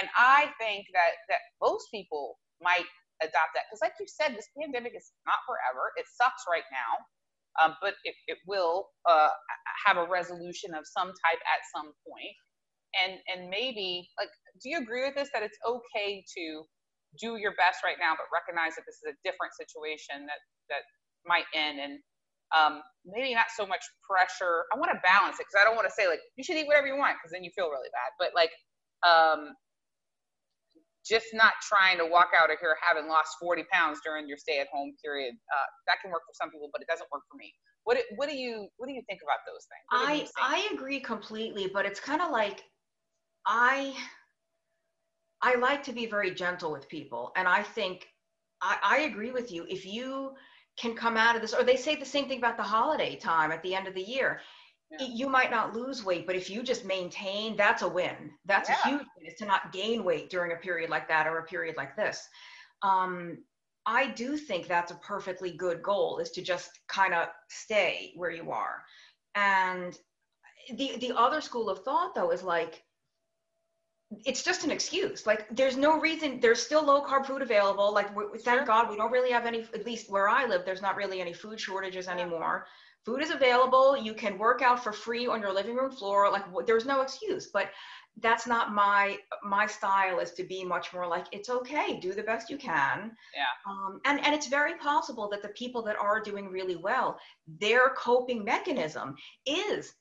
And 0.00 0.08
I 0.16 0.50
think 0.60 0.86
that 0.94 1.18
that 1.28 1.40
most 1.60 1.86
people 1.90 2.38
might 2.60 2.88
adopt 3.20 3.52
that. 3.56 3.68
Because 3.68 3.82
like 3.82 3.96
you 4.00 4.08
said 4.08 4.36
this 4.36 4.48
pandemic 4.56 4.92
is 4.96 5.12
not 5.28 5.40
forever. 5.44 5.92
It 5.96 6.06
sucks 6.08 6.44
right 6.48 6.66
now 6.72 7.04
um, 7.58 7.74
but 7.82 7.94
it, 8.04 8.14
it 8.28 8.38
will 8.46 8.90
uh, 9.08 9.28
have 9.86 9.96
a 9.96 10.06
resolution 10.06 10.74
of 10.74 10.84
some 10.86 11.08
type 11.08 11.42
at 11.42 11.60
some 11.74 11.90
point. 12.06 12.36
And 12.90 13.22
and 13.30 13.48
maybe 13.48 14.10
like 14.18 14.34
do 14.62 14.66
you 14.70 14.78
agree 14.82 15.06
with 15.06 15.14
this 15.14 15.30
that 15.32 15.46
it's 15.46 15.58
okay 15.62 16.24
to 16.34 16.66
do 17.22 17.38
your 17.38 17.54
best 17.54 17.86
right 17.86 17.94
now 18.02 18.18
but 18.18 18.26
recognize 18.34 18.74
that 18.74 18.82
this 18.82 18.98
is 18.98 19.14
a 19.14 19.16
different 19.22 19.54
situation 19.54 20.26
that 20.26 20.42
that 20.74 20.82
might 21.22 21.46
end? 21.54 21.78
And 21.78 21.94
um, 22.50 22.82
maybe 23.06 23.30
not 23.30 23.46
so 23.54 23.62
much 23.62 23.86
pressure. 24.02 24.66
I 24.74 24.78
want 24.78 24.90
to 24.90 24.98
balance 25.06 25.38
it 25.38 25.46
because 25.46 25.54
i 25.54 25.62
don't 25.62 25.78
want 25.78 25.86
to 25.86 25.94
say 25.94 26.10
like 26.10 26.18
you 26.34 26.42
should 26.42 26.58
eat 26.58 26.66
whatever 26.66 26.90
you 26.90 26.98
want 26.98 27.14
because 27.14 27.30
then 27.30 27.46
you 27.46 27.54
feel 27.54 27.70
really 27.70 27.90
bad. 27.94 28.10
But 28.18 28.34
like 28.34 28.50
um, 29.06 29.54
just 31.06 31.26
not 31.32 31.52
trying 31.62 31.98
to 31.98 32.06
walk 32.06 32.30
out 32.36 32.50
of 32.50 32.58
here 32.60 32.76
having 32.80 33.08
lost 33.08 33.36
40 33.40 33.64
pounds 33.72 34.00
during 34.04 34.28
your 34.28 34.36
stay 34.36 34.60
at 34.60 34.68
home 34.72 34.92
period. 35.02 35.34
Uh, 35.34 35.68
that 35.86 35.96
can 36.02 36.10
work 36.10 36.22
for 36.26 36.34
some 36.34 36.50
people, 36.50 36.68
but 36.72 36.82
it 36.82 36.88
doesn't 36.88 37.08
work 37.12 37.22
for 37.30 37.36
me. 37.36 37.52
What, 37.84 37.98
what 38.16 38.28
do 38.28 38.36
you 38.36 38.68
what 38.76 38.86
do 38.86 38.92
you 38.92 39.02
think 39.08 39.20
about 39.22 39.38
those 39.46 39.66
things? 39.66 40.30
I 40.38 40.68
I 40.68 40.74
agree 40.74 41.00
completely, 41.00 41.70
but 41.72 41.86
it's 41.86 42.00
kind 42.00 42.20
of 42.20 42.30
like 42.30 42.62
I 43.46 43.94
I 45.42 45.54
like 45.56 45.82
to 45.84 45.92
be 45.92 46.06
very 46.06 46.32
gentle 46.32 46.70
with 46.70 46.88
people, 46.88 47.32
and 47.36 47.48
I 47.48 47.62
think 47.62 48.06
I, 48.60 48.76
I 48.82 48.98
agree 49.00 49.32
with 49.32 49.50
you. 49.50 49.64
If 49.68 49.86
you 49.86 50.32
can 50.78 50.94
come 50.94 51.16
out 51.16 51.36
of 51.36 51.42
this, 51.42 51.54
or 51.54 51.64
they 51.64 51.76
say 51.76 51.96
the 51.96 52.04
same 52.04 52.28
thing 52.28 52.38
about 52.38 52.56
the 52.58 52.62
holiday 52.62 53.16
time 53.16 53.50
at 53.50 53.62
the 53.62 53.74
end 53.74 53.88
of 53.88 53.94
the 53.94 54.02
year 54.02 54.40
yeah. 54.90 55.06
you 55.06 55.28
might 55.28 55.50
not 55.50 55.74
lose 55.74 56.04
weight, 56.04 56.26
but 56.26 56.36
if 56.36 56.50
you 56.50 56.62
just 56.62 56.84
maintain, 56.84 57.56
that's 57.56 57.82
a 57.82 57.88
win. 57.88 58.32
That's 58.44 58.68
yeah. 58.68 58.76
a 58.84 58.88
huge 58.88 59.06
win 59.16 59.26
is 59.26 59.38
to 59.38 59.46
not 59.46 59.72
gain 59.72 60.04
weight 60.04 60.30
during 60.30 60.52
a 60.52 60.56
period 60.56 60.90
like 60.90 61.08
that 61.08 61.26
or 61.26 61.38
a 61.38 61.44
period 61.44 61.76
like 61.76 61.96
this. 61.96 62.28
Um, 62.82 63.38
I 63.86 64.08
do 64.08 64.36
think 64.36 64.66
that's 64.66 64.92
a 64.92 64.96
perfectly 64.96 65.52
good 65.52 65.82
goal 65.82 66.18
is 66.18 66.30
to 66.32 66.42
just 66.42 66.70
kind 66.88 67.14
of 67.14 67.28
stay 67.48 68.12
where 68.16 68.30
you 68.30 68.50
are. 68.50 68.84
And 69.34 69.98
the 70.74 70.96
the 70.98 71.16
other 71.16 71.40
school 71.40 71.70
of 71.70 71.82
thought 71.84 72.14
though 72.14 72.30
is 72.30 72.42
like 72.42 72.82
it's 74.24 74.42
just 74.42 74.64
an 74.64 74.70
excuse. 74.70 75.26
Like 75.26 75.46
there's 75.54 75.76
no 75.76 76.00
reason. 76.00 76.40
There's 76.40 76.60
still 76.60 76.84
low 76.84 77.04
carb 77.04 77.26
food 77.26 77.42
available. 77.42 77.92
Like 77.92 78.14
we, 78.14 78.38
thank. 78.38 78.66
God 78.66 78.90
we 78.90 78.96
don't 78.96 79.12
really 79.12 79.30
have 79.30 79.46
any. 79.46 79.60
At 79.72 79.86
least 79.86 80.10
where 80.10 80.28
I 80.28 80.46
live, 80.46 80.64
there's 80.64 80.82
not 80.82 80.96
really 80.96 81.20
any 81.20 81.32
food 81.32 81.60
shortages 81.60 82.08
anymore. 82.08 82.66
Food 83.04 83.22
is 83.22 83.30
available. 83.30 83.96
You 83.96 84.14
can 84.14 84.38
work 84.38 84.60
out 84.62 84.82
for 84.82 84.92
free 84.92 85.26
on 85.26 85.40
your 85.40 85.52
living 85.52 85.74
room 85.74 85.90
floor. 85.90 86.30
Like 86.30 86.44
there's 86.66 86.86
no 86.86 87.00
excuse. 87.00 87.48
But 87.52 87.70
that's 88.20 88.46
not 88.46 88.74
my 88.74 89.18
my 89.42 89.66
style. 89.66 90.18
Is 90.18 90.32
to 90.32 90.44
be 90.44 90.64
much 90.64 90.92
more 90.92 91.06
like 91.06 91.26
it's 91.32 91.48
okay. 91.48 91.98
Do 92.00 92.12
the 92.12 92.22
best 92.22 92.50
you 92.50 92.58
can. 92.58 93.12
Yeah. 93.34 93.44
Um, 93.66 94.00
and 94.04 94.24
and 94.24 94.34
it's 94.34 94.48
very 94.48 94.74
possible 94.74 95.28
that 95.30 95.42
the 95.42 95.48
people 95.48 95.82
that 95.82 95.96
are 95.96 96.20
doing 96.20 96.48
really 96.48 96.76
well, 96.76 97.18
their 97.46 97.90
coping 97.90 98.44
mechanism 98.44 99.16
is 99.46 99.94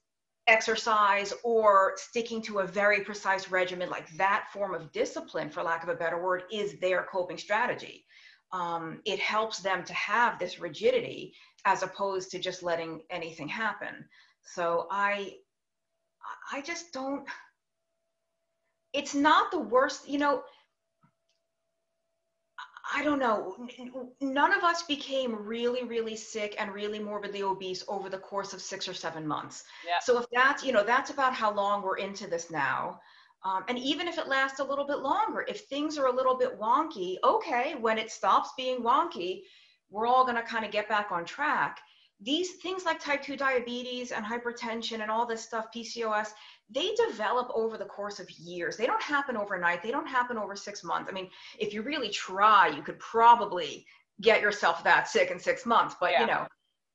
exercise 0.48 1.32
or 1.44 1.94
sticking 1.96 2.42
to 2.42 2.60
a 2.60 2.68
very 2.68 3.02
precise 3.02 3.50
regimen, 3.52 3.90
like 3.90 4.10
that 4.18 4.48
form 4.52 4.74
of 4.74 4.92
discipline, 4.92 5.50
for 5.50 5.64
lack 5.64 5.84
of 5.84 5.90
a 5.90 5.96
better 5.96 6.22
word, 6.22 6.44
is 6.52 6.80
their 6.80 7.04
coping 7.04 7.38
strategy. 7.38 8.06
Um, 8.52 9.02
it 9.06 9.20
helps 9.20 9.60
them 9.60 9.84
to 9.84 9.94
have 9.94 10.40
this 10.40 10.60
rigidity 10.60 11.34
as 11.66 11.84
opposed 11.84 12.32
to 12.32 12.40
just 12.40 12.64
letting 12.64 13.02
anything 13.10 13.48
happen. 13.48 14.06
So 14.42 14.88
I, 14.90 15.36
I 16.52 16.62
just 16.62 16.92
don't. 16.94 17.28
It's 18.92 19.14
not 19.14 19.52
the 19.52 19.60
worst, 19.60 20.10
you 20.10 20.18
know 20.18 20.44
I 22.94 23.04
don't 23.04 23.20
know. 23.20 23.56
None 24.20 24.52
of 24.52 24.64
us 24.64 24.84
became 24.84 25.36
really, 25.36 25.84
really 25.84 26.16
sick 26.16 26.56
and 26.58 26.74
really 26.74 27.00
morbidly 27.00 27.44
obese 27.44 27.84
over 27.88 28.10
the 28.10 28.18
course 28.18 28.54
of 28.54 28.62
six 28.62 28.88
or 28.88 28.94
seven 28.94 29.28
months. 29.28 29.64
Yeah. 29.86 30.00
So 30.02 30.20
if 30.20 30.26
that's, 30.32 30.64
you 30.64 30.72
know, 30.72 30.84
that's 30.84 31.12
about 31.12 31.34
how 31.34 31.54
long 31.54 31.84
we're 31.84 31.98
into 31.98 32.28
this 32.28 32.50
now. 32.50 33.00
Um, 33.44 33.64
and 33.70 33.78
even 33.80 34.08
if 34.08 34.18
it 34.18 34.28
lasts 34.28 34.60
a 34.60 34.64
little 34.64 34.86
bit 34.86 35.00
longer, 35.00 35.46
if 35.48 35.62
things 35.62 35.98
are 35.98 36.08
a 36.08 36.16
little 36.16 36.38
bit 36.38 36.60
wonky, 36.60 37.16
okay, 37.24 37.76
when 37.80 37.98
it 37.98 38.12
stops 38.12 38.52
being 38.58 38.82
wonky, 38.82 39.42
we're 39.90 40.08
all 40.08 40.24
going 40.26 40.36
to 40.36 40.42
kind 40.42 40.66
of 40.66 40.72
get 40.72 40.90
back 40.90 41.12
on 41.12 41.26
track. 41.26 41.80
These 42.22 42.56
things 42.56 42.84
like 42.84 43.00
type 43.00 43.24
2 43.24 43.38
diabetes 43.38 44.12
and 44.12 44.26
hypertension 44.26 45.02
and 45.02 45.10
all 45.10 45.26
this 45.26 45.42
stuff, 45.42 45.68
PCOS, 45.74 46.32
they 46.70 46.94
develop 47.08 47.50
over 47.56 47.78
the 47.78 47.86
course 47.86 48.20
of 48.20 48.30
years. 48.32 48.76
They 48.76 48.86
don't 48.86 49.02
happen 49.02 49.38
overnight. 49.38 49.82
They 49.82 49.92
don't 49.92 50.08
happen 50.08 50.38
over 50.38 50.56
six 50.56 50.84
months. 50.84 51.10
I 51.10 51.14
mean, 51.14 51.30
if 51.58 51.74
you 51.74 51.82
really 51.82 52.10
try, 52.10 52.68
you 52.68 52.82
could 52.82 53.00
probably 53.00 53.86
get 54.22 54.42
yourself 54.42 54.84
that 54.84 55.08
sick 55.08 55.32
in 55.32 55.40
six 55.40 55.66
months. 55.66 55.96
But 56.00 56.12
yeah. 56.12 56.22
you 56.22 56.28
know, 56.28 56.48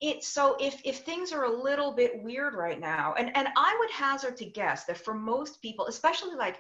it's 0.08 0.28
so 0.28 0.56
if 0.60 0.80
if 0.84 0.98
things 1.00 1.32
are 1.32 1.44
a 1.44 1.62
little 1.62 1.92
bit 1.92 2.22
weird 2.22 2.54
right 2.54 2.78
now, 2.78 3.14
and 3.16 3.34
and 3.36 3.48
I 3.56 3.76
would 3.78 3.90
hazard 3.90 4.36
to 4.38 4.44
guess 4.44 4.84
that 4.84 4.98
for 4.98 5.14
most 5.14 5.62
people, 5.62 5.86
especially 5.86 6.36
like 6.36 6.58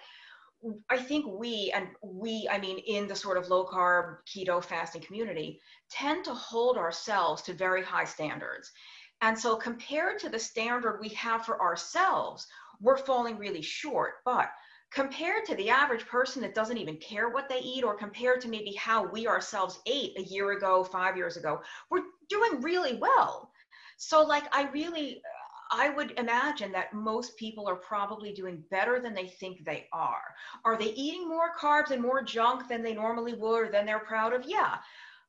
I 0.88 0.96
think 0.96 1.26
we, 1.26 1.70
and 1.74 1.88
we, 2.02 2.48
I 2.50 2.58
mean, 2.58 2.78
in 2.78 3.06
the 3.06 3.14
sort 3.14 3.36
of 3.36 3.48
low 3.48 3.66
carb 3.66 4.16
keto 4.26 4.64
fasting 4.64 5.02
community, 5.02 5.60
tend 5.90 6.24
to 6.24 6.34
hold 6.34 6.78
ourselves 6.78 7.42
to 7.42 7.52
very 7.52 7.82
high 7.82 8.04
standards. 8.04 8.72
And 9.20 9.38
so, 9.38 9.56
compared 9.56 10.18
to 10.20 10.28
the 10.30 10.38
standard 10.38 11.00
we 11.00 11.10
have 11.10 11.44
for 11.44 11.60
ourselves, 11.60 12.46
we're 12.80 12.96
falling 12.96 13.36
really 13.36 13.62
short. 13.62 14.14
But 14.24 14.50
compared 14.90 15.44
to 15.46 15.54
the 15.56 15.70
average 15.70 16.06
person 16.06 16.40
that 16.42 16.54
doesn't 16.54 16.78
even 16.78 16.96
care 16.96 17.28
what 17.28 17.48
they 17.48 17.58
eat, 17.58 17.84
or 17.84 17.94
compared 17.94 18.40
to 18.40 18.48
maybe 18.48 18.72
how 18.72 19.06
we 19.06 19.26
ourselves 19.26 19.80
ate 19.86 20.18
a 20.18 20.22
year 20.22 20.52
ago, 20.52 20.82
five 20.82 21.16
years 21.16 21.36
ago, 21.36 21.60
we're 21.90 22.04
doing 22.28 22.60
really 22.60 22.96
well. 22.96 23.50
So, 23.96 24.22
like, 24.22 24.44
I 24.54 24.68
really, 24.70 25.22
uh, 25.24 25.76
I 25.76 25.90
would 25.90 26.12
imagine 26.18 26.72
that 26.72 26.92
most 26.92 27.36
people 27.36 27.68
are 27.68 27.76
probably 27.76 28.32
doing 28.32 28.62
better 28.70 29.00
than 29.00 29.14
they 29.14 29.26
think 29.26 29.64
they 29.64 29.86
are. 29.92 30.34
Are 30.64 30.76
they 30.76 30.92
eating 30.92 31.28
more 31.28 31.56
carbs 31.58 31.90
and 31.90 32.02
more 32.02 32.22
junk 32.22 32.68
than 32.68 32.82
they 32.82 32.94
normally 32.94 33.34
would 33.34 33.68
or 33.68 33.70
than 33.70 33.86
they're 33.86 34.00
proud 34.00 34.32
of? 34.32 34.44
Yeah. 34.46 34.76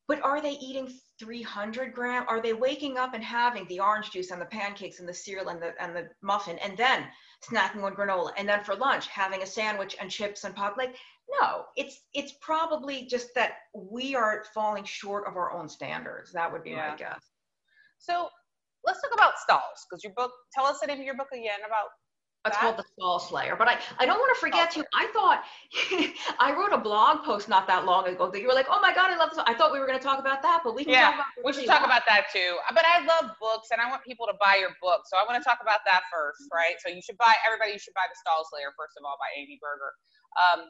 But 0.07 0.21
are 0.23 0.39
they 0.39 0.51
eating 0.51 0.91
300 1.19 1.93
gram? 1.93 2.25
Are 2.27 2.41
they 2.41 2.53
waking 2.53 2.97
up 2.97 3.13
and 3.13 3.23
having 3.23 3.67
the 3.67 3.79
orange 3.79 4.11
juice 4.11 4.31
and 4.31 4.39
the 4.39 4.45
pancakes 4.45 4.99
and 4.99 5.09
the 5.09 5.13
cereal 5.13 5.49
and 5.49 5.61
the, 5.61 5.73
and 5.81 5.95
the 5.95 6.09
muffin 6.21 6.59
and 6.59 6.77
then 6.77 7.07
snacking 7.41 7.83
on 7.83 7.95
granola 7.95 8.31
and 8.37 8.47
then 8.47 8.63
for 8.63 8.75
lunch 8.75 9.07
having 9.07 9.41
a 9.41 9.45
sandwich 9.45 9.95
and 9.99 10.09
chips 10.09 10.43
and 10.43 10.55
pop 10.55 10.77
like 10.77 10.95
no 11.41 11.65
it's 11.75 12.01
it's 12.13 12.33
probably 12.41 13.05
just 13.05 13.29
that 13.35 13.53
we 13.73 14.15
are 14.15 14.43
falling 14.53 14.83
short 14.83 15.27
of 15.27 15.35
our 15.35 15.51
own 15.51 15.67
standards 15.67 16.31
that 16.31 16.51
would 16.51 16.63
be 16.63 16.71
yeah. 16.71 16.89
my 16.91 16.95
guess 16.95 17.31
so 17.97 18.29
let's 18.85 19.01
talk 19.01 19.13
about 19.13 19.37
stalls 19.39 19.85
because 19.89 20.03
your 20.03 20.13
book 20.13 20.31
tell 20.53 20.65
us 20.65 20.79
the 20.79 20.87
name 20.87 20.99
of 20.99 21.05
your 21.05 21.15
book 21.15 21.31
again 21.33 21.59
about 21.65 21.87
it's 22.45 22.57
called 22.57 22.77
the 22.77 22.85
Stall 22.93 23.17
Slayer. 23.17 23.57
But 23.57 23.67
I, 23.67 23.81
I 23.97 24.05
don't 24.05 24.21
want 24.21 24.29
to 24.37 24.39
forget 24.39 24.77
you. 24.77 24.85
I 24.93 25.09
thought 25.09 25.41
I 26.39 26.53
wrote 26.53 26.73
a 26.73 26.77
blog 26.77 27.25
post 27.25 27.49
not 27.49 27.65
that 27.67 27.85
long 27.85 28.05
ago 28.05 28.29
that 28.29 28.37
you 28.37 28.47
were 28.47 28.53
like, 28.53 28.69
oh 28.69 28.79
my 28.81 28.93
God, 28.93 29.09
I 29.09 29.17
love 29.17 29.33
this. 29.33 29.41
I 29.45 29.57
thought 29.57 29.73
we 29.73 29.81
were 29.81 29.89
going 29.89 29.97
to 29.97 30.03
talk 30.03 30.21
about 30.21 30.45
that, 30.45 30.61
but 30.61 30.77
we 30.77 30.85
can 30.85 30.93
yeah, 30.93 31.09
talk 31.09 31.25
about 31.25 31.41
We 31.41 31.53
should 31.53 31.65
talk 31.65 31.81
about 31.81 32.05
that 32.05 32.29
too. 32.29 32.57
But 32.69 32.85
I 32.85 33.01
love 33.01 33.33
books 33.41 33.73
and 33.73 33.81
I 33.81 33.89
want 33.89 34.05
people 34.05 34.29
to 34.29 34.37
buy 34.37 34.61
your 34.61 34.77
book. 34.77 35.09
So 35.09 35.17
I 35.17 35.25
want 35.25 35.41
to 35.41 35.45
talk 35.45 35.59
about 35.61 35.81
that 35.89 36.05
first, 36.13 36.45
right? 36.53 36.77
So 36.85 36.93
you 36.93 37.01
should 37.01 37.17
buy, 37.17 37.33
everybody, 37.45 37.73
you 37.73 37.81
should 37.81 37.97
buy 37.97 38.05
The 38.05 38.17
Stall 38.21 38.45
Slayer, 38.53 38.69
first 38.77 38.93
of 38.93 39.01
all, 39.09 39.17
by 39.17 39.29
Amy 39.33 39.57
Berger. 39.57 39.91
Um, 40.37 40.69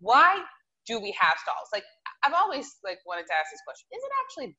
why 0.00 0.40
do 0.86 1.00
we 1.00 1.14
have 1.18 1.36
stalls? 1.42 1.68
Like, 1.72 1.84
I've 2.24 2.34
always 2.34 2.66
like 2.84 2.98
wanted 3.06 3.26
to 3.26 3.34
ask 3.34 3.50
this 3.50 3.62
question. 3.66 3.86
Is 3.92 4.02
it 4.02 4.12
actually 4.24 4.56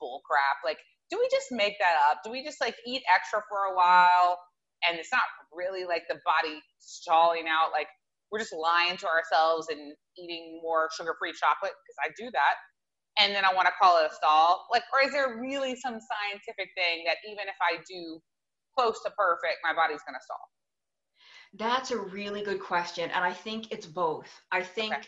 bull 0.00 0.22
crap? 0.24 0.64
Like, 0.64 0.78
do 1.10 1.18
we 1.18 1.28
just 1.30 1.48
make 1.50 1.78
that 1.80 1.96
up? 2.10 2.20
Do 2.24 2.30
we 2.30 2.44
just 2.44 2.60
like 2.60 2.76
eat 2.86 3.02
extra 3.12 3.42
for 3.48 3.72
a 3.72 3.76
while? 3.76 4.38
and 4.86 4.98
it's 4.98 5.10
not 5.12 5.24
really 5.52 5.84
like 5.84 6.04
the 6.08 6.20
body 6.24 6.60
stalling 6.78 7.48
out 7.48 7.72
like 7.72 7.88
we're 8.30 8.38
just 8.38 8.54
lying 8.54 8.96
to 8.98 9.06
ourselves 9.06 9.68
and 9.70 9.94
eating 10.18 10.60
more 10.62 10.88
sugar-free 10.96 11.32
chocolate 11.32 11.72
because 11.72 11.98
I 12.04 12.08
do 12.18 12.30
that 12.32 12.56
and 13.18 13.34
then 13.34 13.44
I 13.44 13.54
want 13.54 13.66
to 13.66 13.74
call 13.80 13.98
it 14.02 14.10
a 14.10 14.14
stall 14.14 14.66
like 14.72 14.84
or 14.92 15.06
is 15.06 15.12
there 15.12 15.40
really 15.40 15.74
some 15.76 15.96
scientific 15.98 16.70
thing 16.76 17.04
that 17.06 17.18
even 17.24 17.48
if 17.48 17.58
I 17.62 17.80
do 17.88 18.20
close 18.76 19.00
to 19.06 19.10
perfect 19.16 19.64
my 19.64 19.72
body's 19.72 20.02
going 20.04 20.18
to 20.18 20.24
stall 20.24 20.44
that's 21.56 21.90
a 21.90 21.98
really 21.98 22.42
good 22.42 22.60
question 22.60 23.10
and 23.10 23.24
I 23.24 23.32
think 23.32 23.72
it's 23.72 23.86
both 23.86 24.28
I 24.50 24.62
think 24.62 24.94
okay 24.94 25.06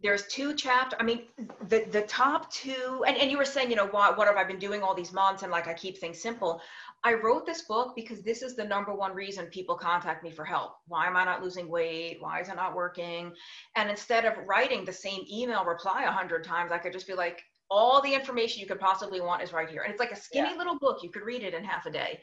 there's 0.00 0.26
two 0.28 0.54
chapters. 0.54 0.96
I 1.00 1.02
mean, 1.02 1.22
the 1.68 1.84
the 1.90 2.02
top 2.02 2.52
two, 2.52 3.04
and, 3.06 3.16
and 3.16 3.30
you 3.30 3.36
were 3.36 3.44
saying, 3.44 3.70
you 3.70 3.76
know, 3.76 3.88
what 3.88 4.16
what 4.16 4.28
have 4.28 4.36
I 4.36 4.44
been 4.44 4.58
doing 4.58 4.82
all 4.82 4.94
these 4.94 5.12
months 5.12 5.42
and 5.42 5.50
like 5.50 5.66
I 5.66 5.74
keep 5.74 5.98
things 5.98 6.22
simple. 6.22 6.60
I 7.02 7.14
wrote 7.14 7.46
this 7.46 7.62
book 7.62 7.94
because 7.96 8.22
this 8.22 8.42
is 8.42 8.54
the 8.54 8.64
number 8.64 8.94
one 8.94 9.14
reason 9.14 9.46
people 9.46 9.74
contact 9.74 10.22
me 10.22 10.30
for 10.30 10.44
help. 10.44 10.76
Why 10.86 11.06
am 11.06 11.16
I 11.16 11.24
not 11.24 11.42
losing 11.42 11.68
weight? 11.68 12.18
Why 12.20 12.40
is 12.40 12.48
it 12.48 12.56
not 12.56 12.76
working? 12.76 13.32
And 13.76 13.90
instead 13.90 14.24
of 14.24 14.34
writing 14.46 14.84
the 14.84 14.92
same 14.92 15.24
email 15.30 15.64
reply 15.64 16.04
a 16.04 16.12
hundred 16.12 16.44
times, 16.44 16.70
I 16.70 16.78
could 16.78 16.92
just 16.92 17.06
be 17.06 17.14
like, 17.14 17.42
all 17.70 18.00
the 18.02 18.14
information 18.14 18.60
you 18.60 18.66
could 18.66 18.80
possibly 18.80 19.20
want 19.20 19.42
is 19.42 19.52
right 19.52 19.68
here. 19.68 19.82
And 19.82 19.92
it's 19.92 20.00
like 20.00 20.12
a 20.12 20.16
skinny 20.16 20.50
yeah. 20.50 20.56
little 20.56 20.78
book. 20.78 21.02
You 21.02 21.10
could 21.10 21.22
read 21.22 21.42
it 21.42 21.54
in 21.54 21.64
half 21.64 21.86
a 21.86 21.90
day. 21.90 22.20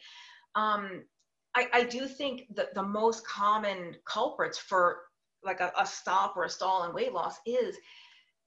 Um, 0.55 1.03
I, 1.55 1.67
I 1.73 1.83
do 1.83 2.07
think 2.07 2.43
that 2.55 2.73
the 2.73 2.83
most 2.83 3.25
common 3.25 3.95
culprits 4.05 4.57
for 4.57 4.99
like 5.43 5.61
a, 5.61 5.71
a 5.79 5.85
stop 5.85 6.35
or 6.35 6.43
a 6.43 6.49
stall 6.49 6.83
in 6.83 6.93
weight 6.93 7.13
loss 7.13 7.37
is 7.45 7.77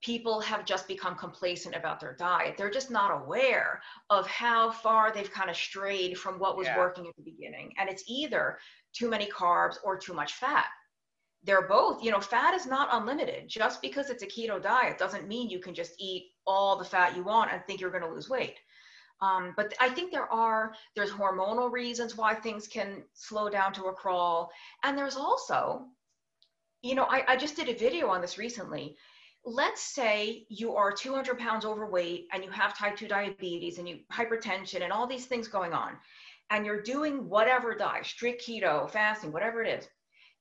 people 0.03 0.40
have 0.40 0.64
just 0.64 0.87
become 0.87 1.16
complacent 1.16 1.75
about 1.75 2.01
their 2.01 2.14
diet. 2.14 2.57
They're 2.57 2.71
just 2.71 2.90
not 2.90 3.23
aware 3.23 3.81
of 4.11 4.27
how 4.27 4.71
far 4.71 5.12
they've 5.12 5.31
kind 5.31 5.51
of 5.51 5.57
strayed 5.57 6.18
from 6.18 6.38
what 6.38 6.57
was 6.57 6.66
yeah. 6.66 6.79
working 6.79 7.07
at 7.07 7.16
the 7.16 7.23
beginning. 7.23 7.73
And 7.79 7.88
it's 7.88 8.05
either 8.07 8.59
too 8.92 9.09
many 9.09 9.27
carbs 9.27 9.77
or 9.83 9.99
too 9.99 10.14
much 10.14 10.35
fat. 10.35 10.66
They're 11.44 11.66
both, 11.66 12.03
you 12.03 12.11
know, 12.11 12.21
fat 12.21 12.55
is 12.55 12.66
not 12.66 12.88
unlimited. 12.92 13.49
Just 13.49 13.81
because 13.81 14.11
it's 14.11 14.23
a 14.23 14.27
keto 14.27 14.61
diet 14.62 14.99
doesn't 14.99 15.29
mean 15.29 15.51
you 15.51 15.61
can 15.61 15.75
just 15.75 15.94
eat 15.99 16.31
all 16.47 16.77
the 16.77 16.85
fat 16.85 17.16
you 17.16 17.25
want 17.25 17.53
and 17.53 17.62
think 17.64 17.81
you're 17.81 17.90
going 17.90 18.03
to 18.03 18.12
lose 18.12 18.29
weight. 18.29 18.57
Um, 19.21 19.53
but 19.57 19.75
I 19.81 19.89
think 19.89 20.13
there 20.13 20.33
are, 20.33 20.75
there's 20.95 21.11
hormonal 21.11 21.71
reasons 21.71 22.17
why 22.17 22.35
things 22.35 22.69
can 22.69 23.03
slow 23.15 23.49
down 23.49 23.73
to 23.75 23.87
a 23.87 23.93
crawl. 23.93 24.51
And 24.85 24.97
there's 24.97 25.17
also, 25.17 25.87
you 26.83 26.95
know, 26.95 27.05
I, 27.05 27.25
I 27.29 27.37
just 27.37 27.57
did 27.57 27.69
a 27.69 27.75
video 27.75 28.09
on 28.09 28.21
this 28.21 28.39
recently. 28.39 28.97
Let's 29.45 29.83
say 29.83 30.47
you 30.49 30.77
are 30.77 30.93
200 30.93 31.39
pounds 31.39 31.65
overweight 31.65 32.29
and 32.33 32.45
you 32.45 32.51
have 32.51 32.79
type 32.79 32.97
2 32.97 33.09
diabetes 33.09 33.79
and 33.79 33.89
you 33.89 34.01
hypertension 34.13 34.83
and 34.83 34.93
all 34.93 35.07
these 35.07 35.27
things 35.27 35.49
going 35.49 35.73
on. 35.73 35.97
And 36.51 36.65
you're 36.65 36.83
doing 36.83 37.29
whatever 37.29 37.75
diet 37.75 38.07
strict 38.07 38.47
keto 38.47 38.89
fasting 38.91 39.33
whatever 39.33 39.63
it 39.63 39.81
is. 39.81 39.89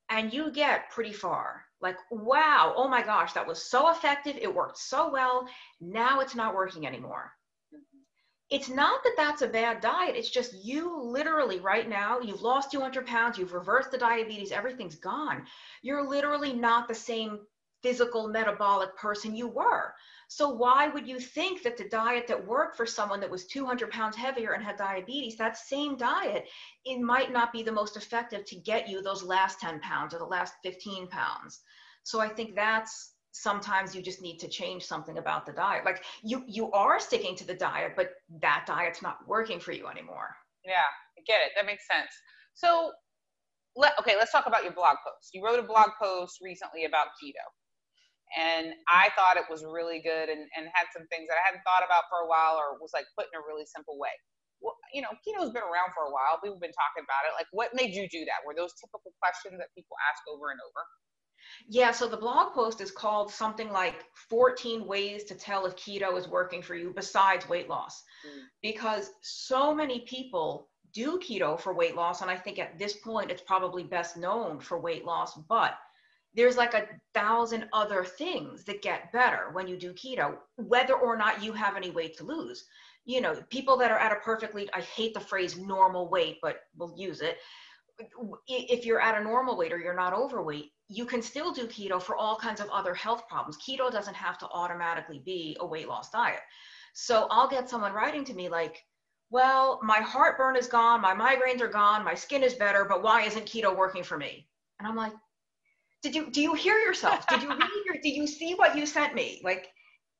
And 0.10 0.32
you 0.32 0.52
get 0.52 0.90
pretty 0.92 1.14
far. 1.14 1.64
Like 1.82 1.98
wow 2.12 2.74
oh 2.76 2.88
my 2.88 3.04
gosh 3.04 3.34
that 3.34 3.48
was 3.48 3.64
so 3.64 3.90
effective. 3.90 4.36
It 4.38 4.54
worked 4.54 4.78
so 4.78 5.12
well. 5.12 5.48
Now 5.80 6.20
it's 6.20 6.36
not 6.36 6.56
working 6.56 6.86
anymore 6.86 7.34
it's 8.50 8.70
not 8.70 9.04
that 9.04 9.16
that's 9.18 9.42
a 9.42 9.48
bad 9.48 9.82
diet 9.82 10.16
it's 10.16 10.30
just 10.30 10.54
you 10.64 11.02
literally 11.02 11.60
right 11.60 11.90
now 11.90 12.20
you've 12.20 12.42
lost 12.42 12.72
200 12.72 13.06
pounds 13.06 13.38
you've 13.38 13.54
reversed 13.54 13.92
the 13.92 13.98
diabetes 13.98 14.52
everything's 14.52 14.96
gone 14.96 15.46
you're 15.82 16.08
literally 16.08 16.54
not 16.54 16.88
the 16.88 16.96
same 16.96 17.40
physical 17.84 18.28
metabolic 18.28 18.96
person 18.98 19.36
you 19.36 19.48
were. 19.48 19.94
So 20.30 20.50
why 20.50 20.88
would 20.90 21.08
you 21.08 21.20
think 21.20 21.64
that 21.64 21.78
the 21.78 21.88
diet 21.88 22.28
that 22.28 22.46
worked 22.46 22.76
for 22.76 22.86
someone 22.86 23.20
that 23.22 23.30
was 23.30 23.46
200 23.46 23.92
pounds 23.92 24.16
heavier 24.16 24.52
and 24.54 24.64
had 24.64 24.78
diabetes, 24.78 25.38
that 25.38 25.58
same 25.58 25.96
diet, 25.96 26.50
it 26.86 27.00
might 27.00 27.32
not 27.32 27.54
be 27.54 27.64
the 27.64 27.72
most 27.72 27.96
effective 27.96 28.46
to 28.46 28.56
get 28.58 28.90
you 28.90 29.02
those 29.02 29.24
last 29.24 29.60
10 29.60 29.80
pounds 29.80 30.14
or 30.14 30.20
the 30.20 30.26
last 30.26 30.56
15 30.64 31.08
pounds. 31.08 31.62
So 32.04 32.20
I 32.20 32.28
think 32.28 32.56
that's 32.56 33.14
sometimes 33.42 33.96
you 33.96 34.02
just 34.02 34.22
need 34.22 34.38
to 34.40 34.48
change 34.48 34.84
something 34.84 35.18
about 35.18 35.46
the 35.46 35.54
diet. 35.54 35.86
Like 35.86 36.04
you 36.24 36.44
you 36.48 36.72
are 36.72 37.00
sticking 37.00 37.36
to 37.38 37.46
the 37.46 37.56
diet, 37.56 37.94
but 37.96 38.12
that 38.42 38.66
diet's 38.68 39.02
not 39.02 39.18
working 39.28 39.60
for 39.60 39.72
you 39.72 39.88
anymore. 39.88 40.36
Yeah, 40.66 40.88
I 41.18 41.22
get 41.26 41.42
it. 41.46 41.52
That 41.56 41.66
makes 41.66 41.88
sense. 41.88 42.12
So 42.54 42.92
let, 43.76 43.94
okay, 44.00 44.16
let's 44.18 44.32
talk 44.32 44.48
about 44.48 44.64
your 44.64 44.74
blog 44.74 44.98
post. 45.06 45.30
You 45.34 45.46
wrote 45.46 45.60
a 45.60 45.64
blog 45.64 45.90
post 46.02 46.40
recently 46.42 46.86
about 46.86 47.08
keto 47.22 47.46
and 48.36 48.76
I 48.92 49.08
thought 49.16 49.40
it 49.40 49.48
was 49.48 49.64
really 49.64 50.04
good 50.04 50.28
and, 50.28 50.44
and 50.58 50.68
had 50.76 50.92
some 50.92 51.08
things 51.08 51.32
that 51.32 51.40
I 51.40 51.44
hadn't 51.48 51.64
thought 51.64 51.88
about 51.88 52.12
for 52.12 52.28
a 52.28 52.28
while 52.28 52.60
or 52.60 52.76
was 52.84 52.92
like 52.92 53.08
put 53.16 53.32
in 53.32 53.40
a 53.40 53.44
really 53.48 53.64
simple 53.64 53.96
way. 53.96 54.12
Well, 54.60 54.76
you 54.92 55.00
know, 55.00 55.14
keto's 55.24 55.54
been 55.54 55.64
around 55.64 55.96
for 55.96 56.10
a 56.10 56.12
while. 56.12 56.42
People 56.42 56.60
have 56.60 56.66
been 56.66 56.76
talking 56.76 57.06
about 57.06 57.30
it. 57.30 57.38
Like, 57.38 57.48
what 57.54 57.72
made 57.78 57.94
you 57.94 58.10
do 58.10 58.26
that? 58.28 58.44
Were 58.44 58.58
those 58.58 58.74
typical 58.76 59.14
questions 59.22 59.62
that 59.62 59.72
people 59.78 59.96
ask 60.10 60.20
over 60.28 60.52
and 60.52 60.60
over? 60.60 60.82
Yeah, 61.68 61.92
so 61.92 62.08
the 62.08 62.18
blog 62.18 62.54
post 62.54 62.82
is 62.82 62.92
called 62.92 63.32
something 63.32 63.72
like 63.72 64.06
14 64.30 64.86
ways 64.86 65.24
to 65.26 65.36
tell 65.36 65.66
if 65.66 65.76
keto 65.76 66.18
is 66.18 66.28
working 66.28 66.62
for 66.62 66.76
you 66.76 66.94
besides 66.96 67.50
weight 67.50 67.70
loss. 67.70 68.04
Mm. 68.26 68.42
Because 68.62 69.12
so 69.22 69.74
many 69.74 70.02
people 70.02 70.70
do 70.94 71.20
keto 71.20 71.60
for 71.60 71.74
weight 71.74 71.96
loss. 71.96 72.22
And 72.22 72.32
I 72.32 72.38
think 72.38 72.60
at 72.60 72.80
this 72.80 72.98
point, 72.98 73.32
it's 73.32 73.42
probably 73.42 73.84
best 73.84 74.18
known 74.18 74.60
for 74.60 74.80
weight 74.80 75.06
loss. 75.06 75.36
But 75.50 75.78
there's 76.34 76.58
like 76.58 76.74
a 76.74 76.88
thousand 77.14 77.68
other 77.74 78.04
things 78.04 78.64
that 78.66 78.82
get 78.82 79.12
better 79.12 79.50
when 79.54 79.68
you 79.68 79.78
do 79.78 79.94
keto, 79.94 80.38
whether 80.56 80.94
or 80.94 81.18
not 81.18 81.44
you 81.44 81.54
have 81.54 81.76
any 81.76 81.90
weight 81.90 82.18
to 82.18 82.24
lose. 82.24 82.66
You 83.06 83.22
know, 83.22 83.36
people 83.50 83.78
that 83.78 83.92
are 83.92 83.98
at 83.98 84.12
a 84.12 84.18
perfectly, 84.18 84.70
I 84.74 84.82
hate 84.82 85.14
the 85.14 85.20
phrase 85.20 85.58
normal 85.58 86.10
weight, 86.10 86.38
but 86.42 86.62
we'll 86.76 86.94
use 86.98 87.22
it. 87.22 87.38
If 88.48 88.86
you're 88.86 89.02
at 89.02 89.20
a 89.20 89.24
normal 89.24 89.58
weight 89.58 89.74
or 89.74 89.80
you're 89.80 89.96
not 89.96 90.14
overweight, 90.14 90.72
you 90.88 91.06
can 91.06 91.22
still 91.22 91.52
do 91.52 91.68
keto 91.68 92.02
for 92.02 92.16
all 92.16 92.38
kinds 92.38 92.62
of 92.62 92.70
other 92.70 92.94
health 92.94 93.28
problems. 93.28 93.58
Keto 93.58 93.92
doesn't 93.92 94.16
have 94.16 94.38
to 94.40 94.48
automatically 94.50 95.20
be 95.26 95.58
a 95.60 95.66
weight 95.66 95.88
loss 95.88 96.10
diet. 96.10 96.40
So 96.94 97.28
I'll 97.30 97.48
get 97.48 97.70
someone 97.70 97.94
writing 97.94 98.24
to 98.26 98.34
me 98.34 98.50
like, 98.50 98.84
well, 99.30 99.80
my 99.84 99.98
heartburn 99.98 100.56
is 100.56 100.68
gone, 100.68 101.02
my 101.02 101.14
migraines 101.14 101.62
are 101.62 101.68
gone, 101.68 102.06
my 102.06 102.16
skin 102.16 102.44
is 102.44 102.54
better, 102.54 102.86
but 102.86 103.04
why 103.04 103.24
isn't 103.24 103.46
keto 103.46 103.76
working 103.76 104.04
for 104.04 104.18
me? 104.18 104.48
And 104.80 104.88
I'm 104.88 104.96
like, 104.96 105.14
did 106.02 106.16
you 106.16 106.30
do 106.30 106.42
you 106.42 106.54
hear 106.54 106.78
yourself 106.78 107.26
did 107.28 107.42
you 107.42 107.50
read 107.50 107.70
your 107.86 107.96
did 108.02 108.16
you 108.16 108.28
see 108.28 108.54
what 108.54 108.78
you 108.78 108.86
sent 108.86 109.16
me 109.16 109.42
like 109.44 109.68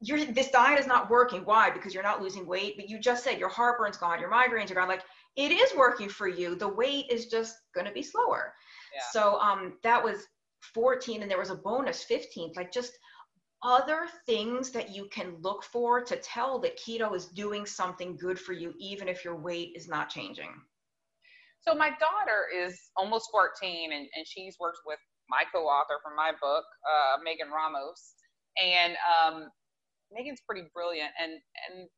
your 0.02 0.24
this 0.26 0.52
diet 0.52 0.80
is 0.80 0.88
not 0.88 1.10
working. 1.10 1.42
Why? 1.42 1.70
Because 1.70 1.94
you're 1.94 2.04
not 2.04 2.22
losing 2.22 2.46
weight 2.46 2.76
but 2.78 2.90
you 2.90 3.00
just 3.00 3.24
said 3.24 3.40
your 3.40 3.50
heartburn's 3.50 3.98
gone 3.98 4.20
your 4.20 4.32
migraines 4.32 4.72
are 4.72 4.76
gone. 4.76 4.88
Like 4.88 5.04
it 5.36 5.52
is 5.52 5.76
working 5.76 6.10
for 6.10 6.28
you. 6.28 6.56
The 6.56 6.68
weight 6.68 7.06
is 7.10 7.28
just 7.28 7.56
going 7.74 7.88
to 7.88 7.94
be 7.94 8.04
slower. 8.04 8.54
Yeah. 8.94 9.02
so 9.12 9.40
um 9.40 9.74
that 9.84 10.04
was 10.04 10.26
14 10.74 11.22
and 11.22 11.30
there 11.30 11.38
was 11.38 11.50
a 11.50 11.56
bonus 11.56 12.04
15 12.04 12.54
like 12.56 12.72
just 12.72 12.94
other 13.64 14.08
things 14.26 14.72
that 14.72 14.96
you 14.96 15.08
can 15.12 15.36
look 15.42 15.64
for 15.64 16.02
to 16.02 16.16
tell 16.18 16.60
that 16.60 16.80
keto 16.80 17.16
is 17.16 17.26
doing 17.28 17.66
something 17.66 18.16
good 18.16 18.40
for 18.40 18.54
you 18.54 18.74
even 18.80 19.08
if 19.08 19.26
your 19.26 19.36
weight 19.36 19.74
is 19.76 19.88
not 19.88 20.10
changing. 20.10 20.50
So 21.62 21.74
my 21.76 21.90
daughter 21.90 22.46
is 22.56 22.80
almost 22.96 23.30
14 23.32 23.92
and, 23.92 24.08
and 24.16 24.26
she's 24.26 24.56
worked 24.60 24.80
with 24.86 25.00
my 25.30 25.44
co-author 25.54 25.96
from 26.04 26.16
my 26.16 26.32
book, 26.40 26.64
uh, 26.88 27.18
Megan 27.24 27.50
Ramos, 27.50 28.14
and 28.64 28.96
um, 29.04 29.50
Megan's 30.12 30.42
pretty 30.46 30.68
brilliant. 30.74 31.12
And 31.20 31.40
and 31.70 31.90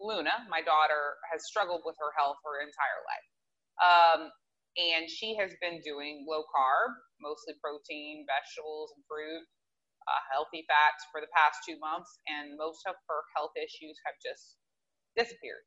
Luna, 0.00 0.46
my 0.50 0.60
daughter, 0.60 1.16
has 1.32 1.46
struggled 1.46 1.82
with 1.84 1.96
her 1.98 2.12
health 2.18 2.36
her 2.44 2.60
entire 2.60 3.00
life, 3.06 3.28
um, 3.80 4.20
and 4.76 5.08
she 5.08 5.36
has 5.38 5.54
been 5.62 5.80
doing 5.84 6.26
low 6.28 6.42
carb, 6.50 6.92
mostly 7.22 7.54
protein, 7.62 8.26
vegetables, 8.26 8.92
and 8.96 9.04
fruit, 9.06 9.44
uh, 10.08 10.22
healthy 10.32 10.66
fats 10.68 11.06
for 11.12 11.20
the 11.22 11.30
past 11.32 11.62
two 11.64 11.78
months, 11.80 12.10
and 12.28 12.58
most 12.58 12.82
of 12.86 12.96
her 13.08 13.22
health 13.36 13.54
issues 13.56 13.96
have 14.04 14.16
just 14.20 14.58
disappeared. 15.16 15.64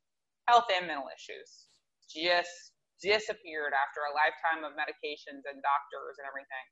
Health 0.48 0.68
and 0.72 0.88
mental 0.88 1.10
issues 1.12 1.68
just 2.08 2.74
disappeared 3.02 3.74
after 3.76 4.02
a 4.08 4.16
lifetime 4.16 4.64
of 4.64 4.74
medications 4.78 5.44
and 5.48 5.60
doctors 5.62 6.18
and 6.20 6.28
everything. 6.28 6.68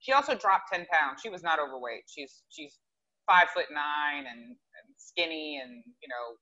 She 0.00 0.12
also 0.12 0.34
dropped 0.34 0.72
10 0.72 0.86
pounds. 0.90 1.20
She 1.22 1.30
was 1.30 1.42
not 1.42 1.60
overweight. 1.60 2.04
She's 2.10 2.42
she's 2.50 2.78
five 3.26 3.48
foot 3.54 3.66
nine 3.70 4.26
and, 4.26 4.54
and 4.54 4.86
skinny 4.96 5.60
and 5.62 5.82
you 6.02 6.08
know 6.08 6.36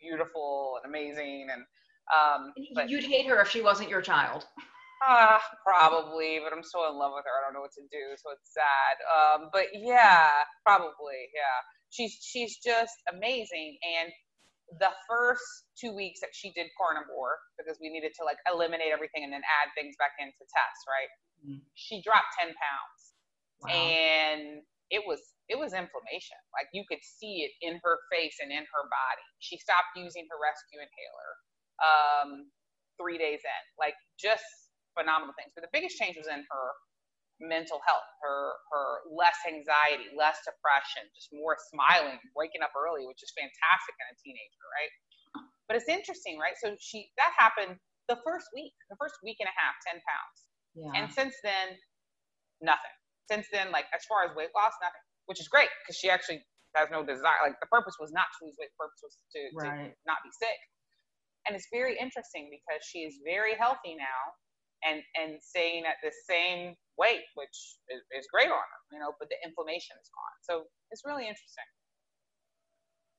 beautiful 0.00 0.78
and 0.82 0.88
amazing 0.88 1.48
and 1.52 1.62
um, 2.08 2.52
but, 2.74 2.88
you'd 2.88 3.04
hate 3.04 3.26
her 3.26 3.40
if 3.40 3.50
she 3.50 3.60
wasn't 3.60 3.90
your 3.90 4.00
child. 4.00 4.46
Uh, 4.98 5.38
probably, 5.62 6.40
but 6.42 6.56
I'm 6.56 6.64
so 6.64 6.88
in 6.90 6.98
love 6.98 7.12
with 7.14 7.22
her. 7.22 7.30
I 7.30 7.44
don't 7.44 7.54
know 7.54 7.60
what 7.60 7.76
to 7.78 7.86
do, 7.86 8.16
so 8.16 8.32
it's 8.34 8.50
sad. 8.50 8.96
Um, 9.06 9.50
but 9.52 9.70
yeah, 9.72 10.42
probably, 10.66 11.30
yeah. 11.30 11.58
She's 11.90 12.18
she's 12.20 12.58
just 12.58 12.96
amazing. 13.12 13.78
And 13.84 14.10
the 14.80 14.90
first 15.08 15.70
two 15.78 15.94
weeks 15.94 16.20
that 16.20 16.34
she 16.34 16.50
did 16.52 16.66
carnivore, 16.76 17.38
because 17.56 17.78
we 17.80 17.88
needed 17.88 18.12
to 18.18 18.24
like 18.24 18.36
eliminate 18.50 18.92
everything 18.92 19.24
and 19.24 19.32
then 19.32 19.44
add 19.46 19.70
things 19.78 19.94
back 19.96 20.18
into 20.18 20.44
test, 20.50 20.80
right? 20.90 21.10
Mm-hmm. 21.46 21.62
She 21.74 22.02
dropped 22.02 22.34
10 22.42 22.52
pounds. 22.52 23.00
Wow. 23.62 23.70
And 23.70 24.42
it 24.90 25.02
was 25.06 25.20
it 25.48 25.56
was 25.56 25.72
inflammation. 25.72 26.36
Like 26.52 26.68
you 26.76 26.84
could 26.84 27.00
see 27.00 27.48
it 27.48 27.52
in 27.64 27.80
her 27.80 27.96
face 28.12 28.36
and 28.40 28.52
in 28.52 28.64
her 28.68 28.84
body. 28.88 29.26
She 29.40 29.56
stopped 29.56 29.96
using 29.96 30.28
her 30.28 30.38
rescue 30.38 30.80
inhaler 30.84 31.30
um, 31.80 32.30
three 33.00 33.16
days 33.16 33.40
in. 33.40 33.62
Like 33.80 33.96
just 34.20 34.44
phenomenal 34.92 35.32
things. 35.40 35.56
But 35.56 35.64
the 35.64 35.72
biggest 35.72 35.96
change 35.96 36.20
was 36.20 36.28
in 36.28 36.44
her 36.44 36.66
mental 37.40 37.78
health, 37.86 38.06
her 38.20 38.58
her 38.74 38.86
less 39.08 39.38
anxiety, 39.46 40.10
less 40.12 40.42
depression, 40.42 41.06
just 41.14 41.30
more 41.32 41.56
smiling, 41.70 42.18
waking 42.34 42.60
up 42.60 42.74
early, 42.74 43.06
which 43.06 43.22
is 43.22 43.30
fantastic 43.32 43.94
in 43.96 44.06
a 44.10 44.16
teenager, 44.18 44.64
right? 44.74 44.92
But 45.70 45.78
it's 45.78 45.88
interesting, 45.88 46.36
right? 46.36 46.58
So 46.58 46.74
she 46.82 47.08
that 47.16 47.32
happened 47.38 47.78
the 48.10 48.18
first 48.24 48.50
week, 48.52 48.74
the 48.90 48.98
first 48.98 49.20
week 49.22 49.36
and 49.38 49.48
a 49.48 49.56
half, 49.56 49.76
10 49.84 50.00
pounds. 50.00 50.38
Yeah. 50.74 50.92
And 50.96 51.06
since 51.12 51.36
then, 51.44 51.76
nothing. 52.64 52.96
Since 53.28 53.52
then, 53.52 53.70
like 53.70 53.84
as 53.92 54.02
far 54.08 54.24
as 54.24 54.32
weight 54.32 54.50
loss, 54.56 54.72
nothing, 54.80 55.04
which 55.28 55.40
is 55.40 55.48
great 55.48 55.68
because 55.84 55.96
she 56.00 56.08
actually 56.08 56.40
has 56.74 56.88
no 56.90 57.04
desire. 57.04 57.44
Like 57.44 57.60
the 57.60 57.70
purpose 57.70 57.94
was 58.00 58.10
not 58.12 58.26
to 58.40 58.48
lose 58.48 58.56
weight, 58.56 58.72
the 58.72 58.80
purpose 58.80 59.00
was 59.04 59.14
to, 59.36 59.40
right. 59.54 59.92
to 59.92 60.04
not 60.08 60.24
be 60.24 60.32
sick. 60.32 60.60
And 61.46 61.56
it's 61.56 61.68
very 61.72 61.96
interesting 61.96 62.48
because 62.48 62.80
she 62.84 63.04
is 63.04 63.20
very 63.24 63.54
healthy 63.56 63.96
now 63.96 64.22
and 64.84 65.02
and 65.18 65.40
staying 65.42 65.84
at 65.86 65.96
the 66.02 66.12
same 66.28 66.74
weight, 66.96 67.24
which 67.34 67.56
is, 67.90 68.02
is 68.16 68.26
great 68.32 68.50
on 68.50 68.58
her, 68.58 68.80
you 68.92 68.98
know, 68.98 69.12
but 69.18 69.28
the 69.28 69.36
inflammation 69.46 69.96
is 70.00 70.10
gone. 70.10 70.36
So 70.42 70.64
it's 70.90 71.02
really 71.04 71.24
interesting. 71.24 71.68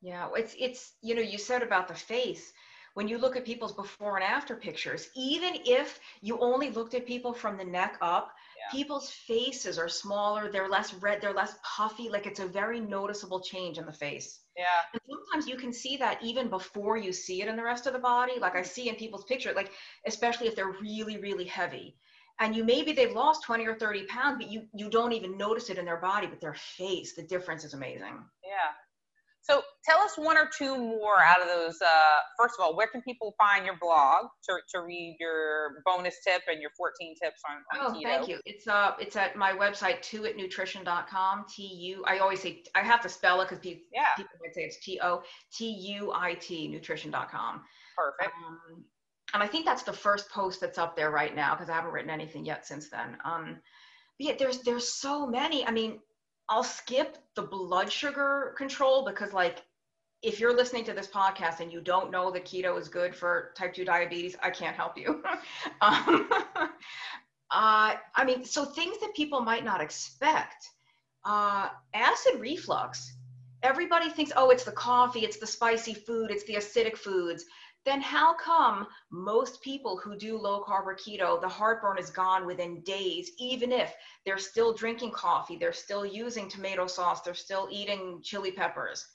Yeah, 0.01 0.29
it's 0.35 0.55
it's 0.57 0.93
you 1.01 1.15
know, 1.15 1.21
you 1.21 1.37
said 1.37 1.63
about 1.63 1.87
the 1.87 1.95
face 1.95 2.53
when 2.93 3.07
you 3.07 3.17
look 3.17 3.35
at 3.35 3.45
people's 3.45 3.73
before 3.73 4.15
and 4.15 4.23
after 4.23 4.55
pictures, 4.55 5.09
even 5.15 5.53
if 5.65 5.99
you 6.21 6.39
only 6.39 6.71
looked 6.71 6.93
at 6.93 7.05
people 7.05 7.33
from 7.33 7.57
the 7.57 7.63
neck 7.63 7.97
up. 8.01 8.31
People's 8.71 9.10
faces 9.10 9.77
are 9.77 9.89
smaller, 9.89 10.51
they're 10.51 10.69
less 10.69 10.93
red, 10.95 11.21
they're 11.21 11.34
less 11.34 11.55
puffy. 11.63 12.10
Like 12.10 12.25
it's 12.25 12.39
a 12.39 12.45
very 12.45 12.79
noticeable 12.79 13.39
change 13.39 13.77
in 13.77 13.86
the 13.86 13.93
face. 13.93 14.41
Yeah. 14.58 14.65
And 14.93 15.01
sometimes 15.08 15.47
you 15.47 15.58
can 15.58 15.71
see 15.73 15.97
that 15.97 16.21
even 16.23 16.49
before 16.49 16.97
you 16.97 17.13
see 17.13 17.41
it 17.41 17.47
in 17.47 17.55
the 17.55 17.63
rest 17.63 17.88
of 17.88 17.93
the 17.93 17.99
body. 17.99 18.34
Like 18.39 18.55
I 18.55 18.62
see 18.62 18.89
in 18.89 18.95
people's 18.95 19.25
picture, 19.25 19.53
like 19.53 19.71
especially 20.05 20.47
if 20.47 20.55
they're 20.55 20.75
really, 20.82 21.17
really 21.17 21.45
heavy. 21.45 21.95
And 22.41 22.55
you 22.55 22.63
maybe 22.63 22.93
they've 22.93 23.12
lost 23.12 23.43
20 23.43 23.67
or 23.67 23.75
30 23.75 24.05
pounds, 24.05 24.38
but 24.39 24.49
you 24.49 24.63
you 24.73 24.89
don't 24.89 25.13
even 25.13 25.38
notice 25.38 25.69
it 25.69 25.77
in 25.77 25.86
their 25.86 25.97
body, 25.97 26.27
but 26.27 26.39
their 26.39 26.53
face, 26.53 27.13
the 27.15 27.23
difference 27.23 27.63
is 27.63 27.73
amazing. 27.73 28.23
Yeah. 28.43 28.71
So 29.49 29.63
tell 29.83 29.99
us 29.99 30.15
one 30.15 30.38
or 30.38 30.47
two 30.55 30.77
more 30.77 31.19
out 31.19 31.41
of 31.41 31.47
those. 31.47 31.81
Uh, 31.81 32.19
first 32.38 32.55
of 32.59 32.63
all, 32.63 32.75
where 32.75 32.88
can 32.88 33.01
people 33.01 33.33
find 33.38 33.65
your 33.65 33.77
blog 33.81 34.27
to, 34.47 34.57
to 34.73 34.81
read 34.81 35.17
your 35.19 35.81
bonus 35.85 36.17
tip 36.25 36.43
and 36.47 36.62
your 36.62 36.69
14 36.77 37.15
tips 37.21 37.41
on, 37.49 37.81
on 37.81 37.88
oh, 37.88 37.97
keto? 37.97 38.03
thank 38.03 38.27
you. 38.27 38.39
It's 38.45 38.67
uh, 38.67 38.91
it's 38.99 39.15
at 39.15 39.35
my 39.35 39.53
website, 39.53 40.01
tuitnutrition.com. 40.01 41.45
T 41.49 41.63
U. 41.63 42.03
I 42.05 42.19
always 42.19 42.41
say 42.41 42.63
I 42.75 42.81
have 42.81 43.01
to 43.01 43.09
spell 43.09 43.41
it 43.41 43.45
because 43.45 43.59
people, 43.59 43.83
yeah. 43.91 44.03
people 44.15 44.31
might 44.43 44.53
say 44.53 44.62
it's 44.62 44.79
T 44.85 44.99
O 45.01 45.23
T 45.51 45.67
U 45.95 46.12
I 46.13 46.35
T 46.35 46.67
nutrition.com. 46.67 47.62
Perfect. 47.97 48.35
Um, 48.47 48.83
and 49.33 49.43
I 49.43 49.47
think 49.47 49.65
that's 49.65 49.83
the 49.83 49.93
first 49.93 50.29
post 50.29 50.62
that's 50.62 50.77
up 50.77 50.95
there 50.95 51.09
right 51.09 51.35
now 51.35 51.55
because 51.55 51.69
I 51.69 51.73
haven't 51.73 51.91
written 51.91 52.12
anything 52.12 52.45
yet 52.45 52.67
since 52.67 52.89
then. 52.89 53.17
Um, 53.25 53.57
but 54.19 54.27
yeah, 54.27 54.33
there's 54.38 54.59
there's 54.59 54.93
so 54.93 55.25
many. 55.25 55.65
I 55.65 55.71
mean, 55.71 55.99
I'll 56.49 56.63
skip 56.63 57.17
the 57.35 57.43
blood 57.43 57.91
sugar 57.91 58.55
control 58.57 59.05
because 59.05 59.33
like 59.33 59.63
if 60.23 60.39
you're 60.39 60.55
listening 60.55 60.83
to 60.85 60.93
this 60.93 61.07
podcast 61.07 61.62
and 61.62 61.71
you 61.71 61.81
don't 61.81 62.12
know 62.12 62.31
that 62.31 62.45
keto 62.45 62.79
is 62.79 62.89
good 62.89 63.15
for 63.15 63.51
type 63.57 63.73
2 63.73 63.85
diabetes, 63.85 64.35
I 64.43 64.49
can't 64.51 64.75
help 64.75 64.97
you. 64.97 65.23
um, 65.81 66.29
uh, 67.51 67.95
I 68.15 68.25
mean, 68.25 68.45
so 68.45 68.65
things 68.65 68.99
that 68.99 69.15
people 69.15 69.41
might 69.41 69.63
not 69.65 69.81
expect. 69.81 70.69
uh, 71.25 71.69
acid 71.93 72.39
reflux. 72.39 73.13
Everybody 73.63 74.09
thinks, 74.09 74.31
oh, 74.35 74.51
it's 74.51 74.63
the 74.63 74.71
coffee, 74.71 75.21
it's 75.21 75.38
the 75.38 75.47
spicy 75.47 75.93
food, 75.93 76.31
it's 76.31 76.45
the 76.45 76.55
acidic 76.55 76.97
foods. 76.97 77.45
Then 77.85 78.01
how 78.01 78.33
come 78.35 78.87
most 79.09 79.61
people 79.61 79.97
who 79.97 80.17
do 80.17 80.37
low 80.37 80.63
carb 80.63 80.85
or 80.85 80.95
keto, 80.95 81.39
the 81.39 81.47
heartburn 81.47 81.97
is 81.97 82.09
gone 82.09 82.45
within 82.45 82.81
days, 82.81 83.31
even 83.39 83.71
if 83.71 83.93
they're 84.25 84.37
still 84.37 84.73
drinking 84.73 85.11
coffee, 85.11 85.57
they're 85.57 85.73
still 85.73 86.05
using 86.05 86.49
tomato 86.49 86.87
sauce, 86.87 87.21
they're 87.21 87.33
still 87.33 87.67
eating 87.71 88.21
chili 88.21 88.51
peppers? 88.51 89.05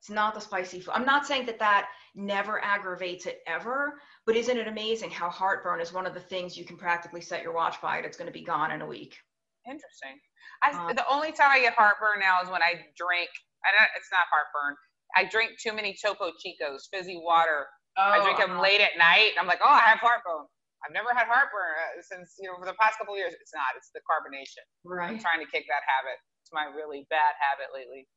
It's 0.00 0.10
not 0.10 0.34
the 0.34 0.40
spicy 0.40 0.80
food. 0.80 0.92
I'm 0.94 1.06
not 1.06 1.26
saying 1.26 1.46
that 1.46 1.60
that 1.60 1.88
never 2.14 2.62
aggravates 2.62 3.26
it 3.26 3.38
ever, 3.46 4.00
but 4.26 4.36
isn't 4.36 4.58
it 4.58 4.66
amazing 4.66 5.10
how 5.10 5.30
heartburn 5.30 5.80
is 5.80 5.92
one 5.92 6.06
of 6.06 6.14
the 6.14 6.20
things 6.20 6.58
you 6.58 6.64
can 6.64 6.76
practically 6.76 7.20
set 7.20 7.42
your 7.42 7.54
watch 7.54 7.80
by 7.80 7.98
it? 7.98 8.04
It's 8.04 8.16
going 8.16 8.26
to 8.26 8.32
be 8.32 8.42
gone 8.42 8.72
in 8.72 8.82
a 8.82 8.86
week. 8.86 9.16
Interesting. 9.64 10.18
I, 10.62 10.72
um, 10.72 10.96
the 10.96 11.06
only 11.08 11.30
time 11.30 11.50
I 11.52 11.60
get 11.60 11.74
heartburn 11.74 12.18
now 12.18 12.42
is 12.42 12.50
when 12.50 12.62
I 12.62 12.74
drink. 12.96 13.30
I 13.64 13.70
don't. 13.70 13.90
It's 13.96 14.10
not 14.10 14.26
heartburn. 14.30 14.76
I 15.16 15.24
drink 15.24 15.52
too 15.60 15.72
many 15.72 15.96
Topo 16.00 16.32
Chicos, 16.40 16.88
fizzy 16.92 17.20
water. 17.22 17.66
Oh, 17.98 18.02
I 18.02 18.22
drink 18.22 18.38
them 18.38 18.52
uh-huh. 18.52 18.62
late 18.62 18.80
at 18.80 18.96
night. 18.96 19.32
I'm 19.38 19.46
like, 19.46 19.60
oh, 19.62 19.68
I 19.68 19.80
have 19.80 19.98
heartburn. 19.98 20.46
I've 20.84 20.92
never 20.92 21.14
had 21.14 21.26
heartburn 21.28 21.78
uh, 21.78 22.02
since 22.02 22.34
you 22.38 22.48
know 22.48 22.58
for 22.58 22.66
the 22.66 22.74
past 22.80 22.98
couple 22.98 23.16
years. 23.16 23.34
It's 23.40 23.54
not. 23.54 23.76
It's 23.76 23.90
the 23.94 24.00
carbonation. 24.00 24.66
Right. 24.84 25.10
I'm 25.10 25.18
trying 25.18 25.44
to 25.44 25.50
kick 25.50 25.64
that 25.68 25.84
habit. 25.86 26.18
It's 26.42 26.52
my 26.52 26.66
really 26.74 27.06
bad 27.08 27.34
habit 27.38 27.70
lately. 27.74 28.08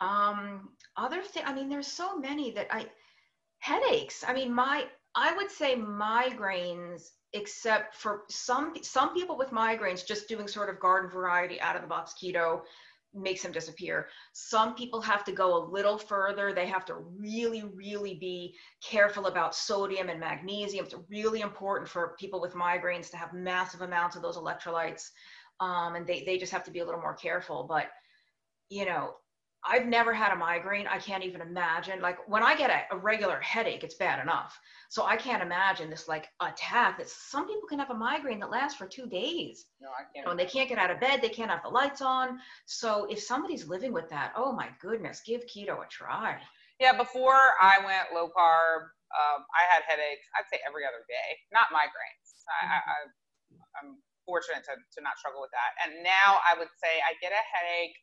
Um, 0.00 0.70
other 0.96 1.22
thing. 1.22 1.44
I 1.46 1.54
mean, 1.54 1.68
there's 1.68 1.86
so 1.86 2.18
many 2.18 2.50
that 2.52 2.68
I 2.70 2.86
headaches. 3.60 4.24
I 4.26 4.34
mean, 4.34 4.52
my 4.52 4.84
I 5.14 5.34
would 5.34 5.50
say 5.50 5.76
migraines 5.76 7.08
except 7.32 7.94
for 7.96 8.22
some 8.28 8.74
some 8.82 9.14
people 9.14 9.36
with 9.36 9.50
migraines 9.50 10.06
just 10.06 10.28
doing 10.28 10.46
sort 10.46 10.68
of 10.68 10.78
garden 10.80 11.10
variety 11.10 11.60
out 11.60 11.76
of 11.76 11.82
the 11.82 11.88
box 11.88 12.14
keto 12.22 12.60
makes 13.16 13.42
them 13.42 13.52
disappear. 13.52 14.08
Some 14.32 14.74
people 14.74 15.00
have 15.00 15.24
to 15.24 15.32
go 15.32 15.56
a 15.56 15.66
little 15.70 15.98
further. 15.98 16.52
They 16.52 16.66
have 16.66 16.84
to 16.86 16.94
really 16.94 17.64
really 17.74 18.14
be 18.14 18.54
careful 18.82 19.26
about 19.26 19.54
sodium 19.54 20.08
and 20.08 20.20
magnesium. 20.20 20.84
It's 20.84 20.94
really 21.08 21.40
important 21.40 21.88
for 21.88 22.16
people 22.18 22.40
with 22.40 22.54
migraines 22.54 23.10
to 23.10 23.16
have 23.16 23.32
massive 23.32 23.82
amounts 23.82 24.16
of 24.16 24.22
those 24.22 24.36
electrolytes 24.36 25.10
um, 25.60 25.94
and 25.94 26.06
they, 26.06 26.22
they 26.24 26.38
just 26.38 26.52
have 26.52 26.64
to 26.64 26.70
be 26.70 26.80
a 26.80 26.84
little 26.84 27.00
more 27.00 27.14
careful. 27.14 27.64
But 27.68 27.86
you 28.68 28.84
know 28.84 29.14
I've 29.68 29.86
never 29.86 30.12
had 30.12 30.32
a 30.32 30.36
migraine. 30.36 30.86
I 30.86 30.98
can't 30.98 31.24
even 31.24 31.40
imagine. 31.40 32.00
Like 32.00 32.18
when 32.28 32.42
I 32.42 32.56
get 32.56 32.70
a, 32.70 32.94
a, 32.94 32.98
regular 32.98 33.40
headache, 33.40 33.82
it's 33.82 33.94
bad 33.94 34.20
enough. 34.20 34.58
So 34.88 35.04
I 35.04 35.16
can't 35.16 35.42
imagine 35.42 35.90
this 35.90 36.06
like 36.06 36.28
attack 36.40 36.98
that 36.98 37.08
some 37.08 37.48
people 37.48 37.68
can 37.68 37.78
have 37.78 37.90
a 37.90 37.94
migraine 37.94 38.38
that 38.40 38.50
lasts 38.50 38.78
for 38.78 38.86
two 38.86 39.06
days. 39.06 39.66
No, 39.80 39.88
I 39.88 40.02
can't. 40.02 40.14
You 40.14 40.24
know, 40.24 40.30
and 40.30 40.38
they 40.38 40.46
can't 40.46 40.68
get 40.68 40.78
out 40.78 40.90
of 40.90 41.00
bed. 41.00 41.20
They 41.20 41.28
can't 41.28 41.50
have 41.50 41.62
the 41.62 41.68
lights 41.68 42.00
on. 42.00 42.38
So 42.66 43.06
if 43.10 43.20
somebody's 43.20 43.66
living 43.66 43.92
with 43.92 44.08
that, 44.10 44.32
oh 44.36 44.52
my 44.52 44.68
goodness, 44.80 45.20
give 45.26 45.42
keto 45.46 45.84
a 45.84 45.88
try. 45.90 46.38
Yeah, 46.78 46.96
before 46.96 47.40
I 47.60 47.78
went 47.84 48.14
low 48.14 48.28
carb, 48.28 48.86
um, 49.16 49.40
I 49.50 49.62
had 49.72 49.82
headaches. 49.88 50.26
I'd 50.38 50.46
say 50.52 50.60
every 50.66 50.84
other 50.84 51.02
day, 51.08 51.28
not 51.52 51.72
migraines. 51.72 52.44
Mm-hmm. 52.46 52.70
I, 52.70 52.76
I, 52.76 52.96
I'm 53.82 53.98
fortunate 54.26 54.62
to, 54.66 54.74
to 54.74 54.98
not 55.02 55.18
struggle 55.18 55.40
with 55.40 55.54
that. 55.54 55.72
And 55.82 56.02
now 56.02 56.38
I 56.42 56.58
would 56.58 56.70
say 56.78 57.00
I 57.02 57.14
get 57.22 57.32
a 57.32 57.42
headache 57.42 57.96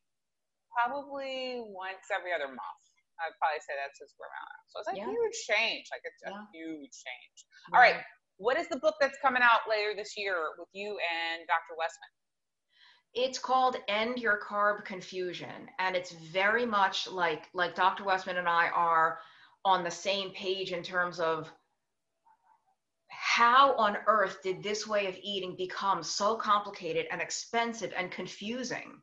probably 0.74 1.62
once 1.70 2.10
every 2.10 2.34
other 2.34 2.50
month. 2.50 2.84
I'd 3.22 3.38
probably 3.38 3.62
say 3.62 3.78
that's 3.78 4.02
I'm 4.02 4.34
at. 4.34 4.60
So 4.74 4.76
it's 4.82 4.90
a 4.90 4.98
yeah. 4.98 5.06
huge 5.06 5.38
change. 5.46 5.86
Like 5.94 6.02
it's 6.04 6.22
yeah. 6.26 6.34
a 6.34 6.50
huge 6.52 6.92
change. 6.92 7.38
Yeah. 7.70 7.78
All 7.78 7.82
right. 7.82 8.02
What 8.38 8.58
is 8.58 8.68
the 8.68 8.82
book 8.82 8.96
that's 9.00 9.18
coming 9.22 9.44
out 9.44 9.70
later 9.70 9.94
this 9.96 10.18
year 10.18 10.58
with 10.58 10.68
you 10.74 10.98
and 10.98 11.46
Dr. 11.46 11.78
Westman? 11.78 12.10
It's 13.14 13.38
called 13.38 13.78
End 13.88 14.18
Your 14.18 14.42
Carb 14.42 14.84
Confusion. 14.86 15.70
And 15.78 15.96
it's 15.96 16.12
very 16.12 16.66
much 16.66 17.08
like 17.08 17.46
like 17.54 17.76
Dr. 17.76 18.04
Westman 18.04 18.38
and 18.38 18.50
I 18.50 18.70
are 18.70 19.20
on 19.64 19.84
the 19.84 19.92
same 19.92 20.32
page 20.32 20.72
in 20.72 20.84
terms 20.84 21.20
of 21.20 21.52
how 23.08 23.76
on 23.78 23.98
earth 24.08 24.42
did 24.44 24.62
this 24.62 24.88
way 24.88 25.08
of 25.08 25.16
eating 25.22 25.56
become 25.56 26.04
so 26.04 26.36
complicated 26.36 27.06
and 27.12 27.22
expensive 27.22 27.94
and 27.96 28.12
confusing 28.12 29.00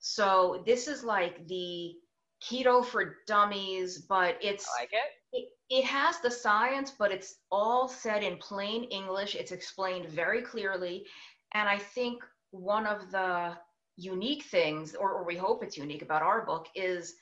so 0.00 0.62
this 0.66 0.88
is 0.88 1.04
like 1.04 1.46
the 1.46 1.94
keto 2.42 2.84
for 2.84 3.18
dummies, 3.26 3.98
but 3.98 4.36
it's 4.40 4.66
I 4.78 4.82
like 4.82 4.90
it. 4.92 5.36
it. 5.36 5.48
It 5.68 5.84
has 5.84 6.18
the 6.20 6.30
science, 6.30 6.92
but 6.98 7.12
it's 7.12 7.36
all 7.52 7.86
said 7.86 8.22
in 8.24 8.38
plain 8.38 8.84
English. 8.84 9.34
It's 9.36 9.52
explained 9.52 10.06
very 10.06 10.42
clearly. 10.42 11.06
And 11.52 11.68
I 11.68 11.78
think 11.78 12.22
one 12.50 12.86
of 12.86 13.10
the 13.10 13.56
unique 13.96 14.44
things, 14.44 14.94
or, 14.94 15.12
or 15.12 15.24
we 15.24 15.36
hope 15.36 15.62
it's 15.62 15.76
unique 15.76 16.02
about 16.02 16.22
our 16.22 16.44
book, 16.46 16.66
is 16.74 17.14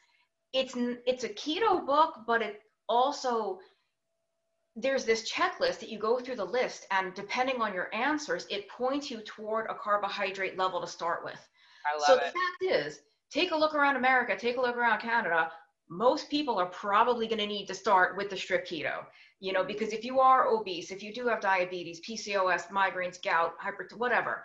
it's 0.53 0.75
it's 0.77 1.25
a 1.25 1.29
keto 1.29 1.85
book, 1.85 2.21
but 2.27 2.43
it 2.43 2.63
also 2.89 3.59
there's 4.77 5.05
this 5.05 5.29
checklist 5.31 5.81
that 5.81 5.89
you 5.89 5.99
go 5.99 6.21
through 6.21 6.37
the 6.37 6.45
list, 6.45 6.87
and 6.93 7.13
depending 7.15 7.61
on 7.61 7.75
your 7.75 7.93
answers, 7.93 8.47
it 8.49 8.69
points 8.69 9.11
you 9.11 9.21
toward 9.23 9.67
a 9.69 9.75
carbohydrate 9.75 10.57
level 10.57 10.81
to 10.81 10.87
start 10.87 11.25
with. 11.25 11.49
I 11.87 11.97
love 11.97 12.07
so 12.07 12.15
it. 12.15 12.21
the 12.21 12.71
fact 12.71 12.87
is, 12.87 13.01
take 13.31 13.53
a 13.53 13.57
look 13.57 13.75
around 13.75 13.97
America, 13.97 14.37
take 14.37 14.57
a 14.57 14.61
look 14.61 14.77
around 14.77 15.01
Canada. 15.01 15.51
Most 15.89 16.31
people 16.31 16.59
are 16.59 16.67
probably 16.67 17.27
going 17.27 17.39
to 17.39 17.47
need 17.47 17.67
to 17.67 17.75
start 17.75 18.17
with 18.17 18.31
the 18.31 18.37
strict 18.37 18.71
keto, 18.71 19.07
you 19.41 19.53
know, 19.53 19.65
because 19.65 19.93
if 19.93 20.05
you 20.05 20.21
are 20.21 20.49
obese, 20.49 20.91
if 20.91 21.03
you 21.03 21.13
do 21.13 21.27
have 21.29 21.41
diabetes, 21.41 22.01
PCOS, 22.01 22.69
migraines, 22.69 23.23
gout, 23.23 23.55
hyper, 23.59 23.89
whatever, 23.97 24.45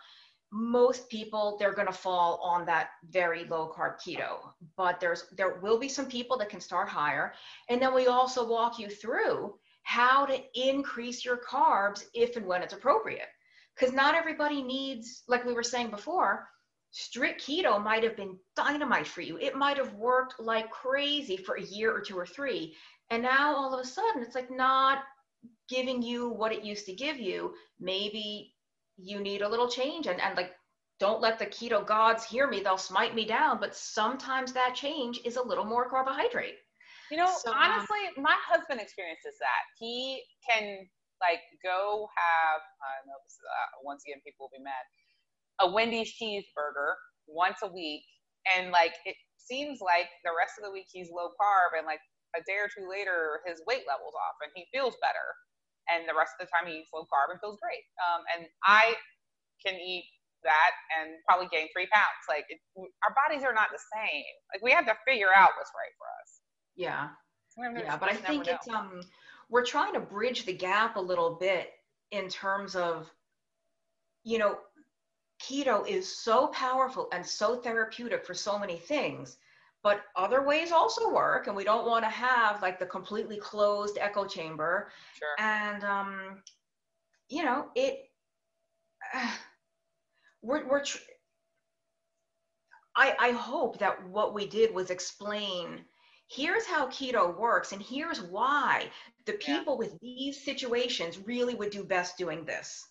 most 0.54 1.10
people 1.10 1.58
they're 1.58 1.74
going 1.74 1.88
to 1.88 1.94
fall 1.94 2.40
on 2.44 2.64
that 2.66 2.90
very 3.10 3.44
low 3.46 3.74
carb 3.76 4.00
keto. 4.00 4.38
But 4.78 5.00
there's 5.00 5.26
there 5.36 5.60
will 5.62 5.80
be 5.80 5.90
some 5.90 6.06
people 6.06 6.38
that 6.38 6.50
can 6.50 6.62
start 6.62 6.88
higher, 6.88 7.34
and 7.70 7.82
then 7.82 7.94
we 7.94 8.06
also 8.08 8.48
walk 8.48 8.78
you 8.78 8.88
through 8.88 9.56
how 9.82 10.26
to 10.26 10.42
increase 10.54 11.26
your 11.26 11.38
carbs 11.38 12.06
if 12.14 12.36
and 12.36 12.46
when 12.46 12.62
it's 12.62 12.74
appropriate. 12.74 13.28
Because 13.76 13.94
not 13.94 14.16
everybody 14.16 14.62
needs, 14.62 15.24
like 15.28 15.44
we 15.44 15.54
were 15.54 15.64
saying 15.64 15.90
before, 15.90 16.48
strict 16.94 17.44
keto 17.44 17.84
might 17.84 18.04
have 18.04 18.16
been 18.16 18.38
dynamite 18.56 19.08
for 19.08 19.22
you. 19.22 19.38
It 19.40 19.58
might 19.58 19.78
have 19.78 19.94
worked 19.96 20.40
like 20.40 20.70
crazy 20.70 21.36
for 21.38 21.56
a 21.56 21.62
year 21.62 21.92
or 21.92 22.00
two 22.00 22.18
or 22.18 22.26
three. 22.26 22.76
And 23.10 23.24
now 23.24 23.56
all 23.56 23.74
of 23.74 23.80
a 23.80 23.86
sudden 23.86 24.22
it's 24.22 24.36
like 24.36 24.52
not 24.52 25.00
giving 25.68 26.04
you 26.04 26.30
what 26.30 26.52
it 26.52 26.64
used 26.64 26.86
to 26.86 26.94
give 26.94 27.18
you. 27.18 27.56
Maybe 27.80 28.54
you 28.98 29.20
need 29.20 29.42
a 29.42 29.50
little 29.50 29.68
change 29.68 30.06
and, 30.06 30.22
and 30.22 30.38
like 30.38 30.52
don't 31.00 31.20
let 31.20 31.40
the 31.40 31.48
keto 31.48 31.86
gods 31.86 32.24
hear 32.24 32.48
me, 32.48 32.62
they'll 32.62 32.78
smite 32.78 33.16
me 33.16 33.26
down. 33.26 33.60
But 33.60 33.76
sometimes 33.76 34.54
that 34.54 34.76
change 34.76 35.20
is 35.26 35.38
a 35.38 35.42
little 35.42 35.66
more 35.66 35.90
carbohydrate. 35.90 36.56
You 37.10 37.18
know, 37.18 37.30
so, 37.44 37.52
um, 37.52 37.58
honestly, 37.58 37.98
um, 38.18 38.24
my 38.24 38.38
husband 38.48 38.80
experiences 38.80 39.34
that. 39.40 39.64
He 39.80 40.22
can 40.48 40.86
like 41.20 41.42
go 41.64 42.08
have, 42.16 42.62
I 42.62 43.02
know 43.08 43.18
this, 43.26 43.38
uh, 43.42 43.82
once 43.82 44.04
again, 44.06 44.22
people 44.24 44.46
will 44.46 44.58
be 44.58 44.64
mad 44.64 44.86
a 45.64 45.68
Wendy's 45.72 46.12
cheeseburger 46.14 47.00
once 47.28 47.64
a 47.64 47.72
week, 47.72 48.04
and 48.56 48.72
like 48.72 48.94
it 49.06 49.16
seems 49.38 49.80
like 49.80 50.12
the 50.24 50.36
rest 50.36 50.60
of 50.60 50.68
the 50.68 50.72
week 50.72 50.88
he's 50.92 51.10
low 51.10 51.32
carb, 51.40 51.78
and 51.78 51.88
like 51.88 52.04
a 52.36 52.42
day 52.44 52.60
or 52.60 52.68
two 52.68 52.90
later 52.90 53.40
his 53.48 53.62
weight 53.68 53.86
levels 53.88 54.18
off 54.18 54.36
and 54.44 54.52
he 54.56 54.68
feels 54.76 54.98
better, 55.00 55.28
and 55.88 56.08
the 56.08 56.18
rest 56.18 56.36
of 56.40 56.46
the 56.46 56.52
time 56.52 56.68
he 56.68 56.84
eats 56.84 56.92
low 56.94 57.08
carb 57.08 57.32
and 57.32 57.40
feels 57.40 57.58
great. 57.64 57.86
Um, 58.04 58.22
and 58.36 58.42
I 58.68 58.96
can 59.66 59.80
eat 59.80 60.06
that 60.44 60.74
and 61.00 61.16
probably 61.28 61.48
gain 61.52 61.68
three 61.74 61.88
pounds. 61.92 62.24
Like 62.28 62.46
it, 62.50 62.60
our 62.78 63.16
bodies 63.16 63.44
are 63.48 63.54
not 63.54 63.70
the 63.72 63.80
same. 63.96 64.28
Like 64.54 64.62
we 64.62 64.72
have 64.72 64.86
to 64.86 64.96
figure 65.08 65.32
out 65.36 65.56
what's 65.58 65.72
right 65.72 65.96
for 65.96 66.08
us. 66.20 66.30
Yeah. 66.76 67.10
Yeah, 67.58 67.98
but 67.98 68.10
I 68.10 68.16
think 68.16 68.48
it's 68.48 68.68
um 68.68 69.02
we're 69.50 69.66
trying 69.66 69.94
to 69.94 70.00
bridge 70.00 70.46
the 70.46 70.54
gap 70.54 70.96
a 70.96 71.00
little 71.00 71.38
bit 71.40 71.70
in 72.12 72.28
terms 72.30 72.76
of 72.76 73.10
you 74.24 74.38
know 74.38 74.58
keto 75.44 75.88
is 75.88 76.18
so 76.18 76.48
powerful 76.48 77.08
and 77.12 77.26
so 77.26 77.56
therapeutic 77.58 78.26
for 78.26 78.34
so 78.34 78.58
many 78.58 78.78
things 78.78 79.38
but 79.84 80.02
other 80.16 80.42
ways 80.42 80.72
also 80.72 81.12
work 81.12 81.48
and 81.48 81.56
we 81.56 81.64
don't 81.64 81.86
want 81.86 82.04
to 82.04 82.10
have 82.10 82.62
like 82.62 82.80
the 82.80 82.86
completely 82.86 83.38
closed 83.38 83.98
echo 84.00 84.26
chamber 84.26 84.90
sure. 85.18 85.36
and 85.40 85.84
um 85.84 86.42
you 87.30 87.44
know 87.44 87.68
it 87.76 88.10
uh, 89.14 89.32
we're, 90.42 90.68
we're 90.68 90.84
tr- 90.84 90.98
I, 92.96 93.16
I 93.20 93.32
hope 93.32 93.80
that 93.80 94.08
what 94.08 94.34
we 94.34 94.46
did 94.46 94.74
was 94.74 94.90
explain 94.90 95.86
here's 96.30 96.66
how 96.66 96.88
keto 96.88 97.38
works 97.38 97.72
and 97.72 97.82
here's 97.82 98.22
why 98.22 98.90
the 99.26 99.34
people 99.34 99.74
yeah. 99.74 99.80
with 99.80 100.00
these 100.00 100.44
situations 100.44 101.18
really 101.26 101.56
would 101.56 101.70
do 101.70 101.84
best 101.84 102.18
doing 102.18 102.46
this 102.46 102.86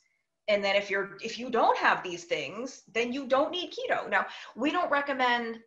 and 0.48 0.62
then 0.62 0.76
if 0.76 0.90
you're 0.90 1.16
if 1.22 1.38
you 1.38 1.50
don't 1.50 1.78
have 1.78 2.02
these 2.02 2.24
things 2.24 2.82
then 2.92 3.12
you 3.12 3.26
don't 3.26 3.50
need 3.50 3.72
keto 3.72 4.08
now 4.10 4.26
we 4.56 4.70
don't 4.70 4.90
recommend 4.90 5.58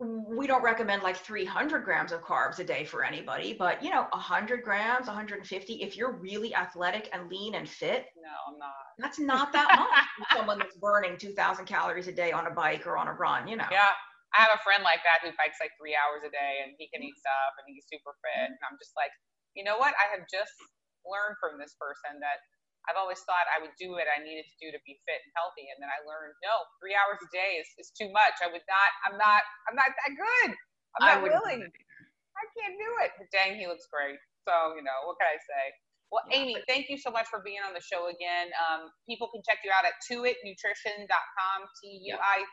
we 0.00 0.46
don't 0.46 0.64
recommend 0.64 1.02
like 1.02 1.16
300 1.16 1.84
grams 1.84 2.10
of 2.10 2.24
carbs 2.24 2.58
a 2.58 2.64
day 2.64 2.88
for 2.88 3.04
anybody, 3.04 3.52
but 3.52 3.84
you 3.84 3.92
know, 3.92 4.08
100 4.16 4.64
grams, 4.64 5.06
150. 5.06 5.44
If 5.84 5.92
you're 5.92 6.16
really 6.16 6.54
athletic 6.54 7.10
and 7.12 7.28
lean 7.28 7.54
and 7.54 7.68
fit, 7.68 8.08
no, 8.16 8.32
I'm 8.48 8.58
not. 8.58 8.80
That's 8.96 9.20
not 9.20 9.52
that 9.52 9.68
much. 9.76 10.08
someone 10.32 10.58
that's 10.58 10.76
burning 10.76 11.18
2,000 11.18 11.36
calories 11.66 12.08
a 12.08 12.12
day 12.16 12.32
on 12.32 12.46
a 12.46 12.50
bike 12.50 12.86
or 12.86 12.96
on 12.96 13.08
a 13.08 13.12
run, 13.12 13.46
you 13.46 13.60
know. 13.60 13.68
Yeah, 13.68 13.92
I 14.32 14.40
have 14.40 14.56
a 14.56 14.64
friend 14.64 14.80
like 14.80 15.04
that 15.04 15.20
who 15.20 15.36
bikes 15.36 15.60
like 15.60 15.76
three 15.76 15.92
hours 15.92 16.24
a 16.24 16.32
day, 16.32 16.64
and 16.64 16.72
he 16.80 16.88
can 16.88 17.04
eat 17.04 17.20
stuff, 17.20 17.52
and 17.60 17.68
he's 17.68 17.84
super 17.92 18.16
fit. 18.24 18.56
And 18.56 18.62
I'm 18.64 18.80
just 18.80 18.96
like, 18.96 19.12
you 19.52 19.68
know 19.68 19.76
what? 19.76 19.92
I 20.00 20.08
have 20.16 20.24
just 20.32 20.56
learned 21.04 21.36
from 21.44 21.60
this 21.60 21.76
person 21.76 22.16
that 22.24 22.40
I've 22.88 22.96
always 22.96 23.20
thought 23.28 23.44
I 23.52 23.60
would 23.60 23.76
do 23.76 23.92
what 23.92 24.08
I 24.08 24.22
needed 24.22 24.48
to 24.48 24.56
do 24.56 24.68
to 24.72 24.80
be 24.88 24.96
fit 25.04 25.20
and 25.20 25.32
healthy. 25.36 25.68
And 25.68 25.78
then 25.84 25.90
I 25.92 26.00
learned, 26.08 26.32
no, 26.40 26.54
three 26.80 26.96
hours 26.96 27.20
a 27.20 27.28
day 27.28 27.60
is, 27.60 27.68
is 27.76 27.92
too 27.92 28.08
much. 28.08 28.40
I 28.40 28.48
would 28.48 28.64
not, 28.64 28.90
I'm 29.04 29.16
not, 29.20 29.42
I'm 29.68 29.76
not 29.76 29.92
that 29.92 30.12
good. 30.16 30.50
I'm 30.96 31.04
not 31.06 31.20
willing. 31.22 31.62
I 31.64 32.44
can't 32.56 32.76
do 32.80 32.90
it. 33.04 33.12
But 33.20 33.28
dang, 33.30 33.60
he 33.60 33.68
looks 33.68 33.86
great. 33.92 34.16
So, 34.48 34.74
you 34.74 34.82
know, 34.82 34.98
what 35.04 35.20
can 35.20 35.28
I 35.28 35.38
say? 35.38 35.64
Well, 36.10 36.24
yeah. 36.26 36.42
Amy, 36.42 36.56
thank 36.66 36.88
you 36.88 36.98
so 36.98 37.10
much 37.10 37.28
for 37.28 37.40
being 37.44 37.62
on 37.62 37.72
the 37.76 37.84
show 37.84 38.08
again. 38.08 38.50
Um, 38.58 38.90
people 39.06 39.28
can 39.30 39.42
check 39.46 39.62
you 39.62 39.70
out 39.70 39.86
at 39.86 39.94
tuitnutrition.com, 40.02 41.58
T-U-I-T, 41.78 42.48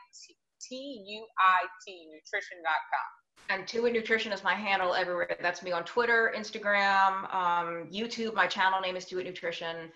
nutrition.com. 2.13 3.07
And 3.49 3.65
Tuit 3.65 3.93
Nutrition 3.93 4.33
is 4.33 4.43
my 4.43 4.53
handle 4.53 4.93
everywhere. 4.93 5.37
That's 5.41 5.63
me 5.63 5.71
on 5.71 5.85
Twitter, 5.85 6.33
Instagram, 6.35 7.33
um, 7.33 7.87
YouTube. 7.89 8.33
My 8.33 8.45
channel 8.45 8.81
name 8.81 8.97
is 8.97 9.05
Tuit 9.05 9.23
Nutrition 9.23 9.89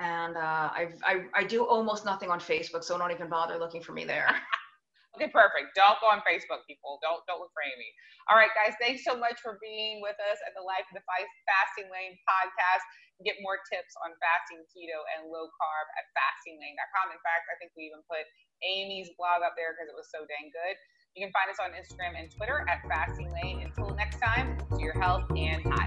and 0.00 0.34
uh, 0.36 0.74
I, 0.74 0.90
I, 1.34 1.44
do 1.46 1.62
almost 1.62 2.02
nothing 2.02 2.26
on 2.26 2.42
Facebook, 2.42 2.82
so 2.82 2.98
don't 2.98 3.14
even 3.14 3.30
bother 3.30 3.58
looking 3.62 3.78
for 3.78 3.94
me 3.94 4.02
there. 4.02 4.26
okay, 5.14 5.30
perfect. 5.30 5.70
Don't 5.78 6.02
go 6.02 6.10
on 6.10 6.18
Facebook, 6.26 6.66
people. 6.66 6.98
Don't 6.98 7.22
don't 7.30 7.38
look 7.38 7.54
for 7.54 7.62
Amy. 7.62 7.90
All 8.26 8.34
right, 8.34 8.50
guys. 8.58 8.74
Thanks 8.82 9.06
so 9.06 9.14
much 9.14 9.38
for 9.38 9.62
being 9.62 10.02
with 10.02 10.18
us 10.18 10.38
at 10.42 10.56
the 10.58 10.64
Life 10.66 10.82
of 10.90 10.98
the 10.98 11.04
Fasting 11.46 11.86
Lane 11.94 12.18
podcast. 12.26 12.82
Get 13.22 13.38
more 13.38 13.62
tips 13.70 13.94
on 14.02 14.10
fasting, 14.18 14.66
keto, 14.74 14.98
and 15.14 15.30
low 15.30 15.46
carb 15.46 15.86
at 15.94 16.10
fastinglane.com. 16.10 17.14
In 17.14 17.20
fact, 17.22 17.46
I 17.46 17.54
think 17.62 17.70
we 17.78 17.86
even 17.86 18.02
put 18.10 18.26
Amy's 18.66 19.14
blog 19.14 19.46
up 19.46 19.54
there 19.54 19.78
because 19.78 19.86
it 19.86 19.94
was 19.94 20.10
so 20.10 20.26
dang 20.26 20.50
good. 20.50 20.74
You 21.14 21.22
can 21.22 21.30
find 21.30 21.46
us 21.46 21.62
on 21.62 21.70
Instagram 21.78 22.18
and 22.18 22.26
Twitter 22.34 22.66
at 22.66 22.82
Fasting 22.90 23.30
Lane. 23.30 23.62
Until 23.62 23.94
next 23.94 24.18
time, 24.18 24.58
to 24.74 24.82
your 24.82 24.98
health 24.98 25.30
and 25.30 25.62
high. 25.62 25.83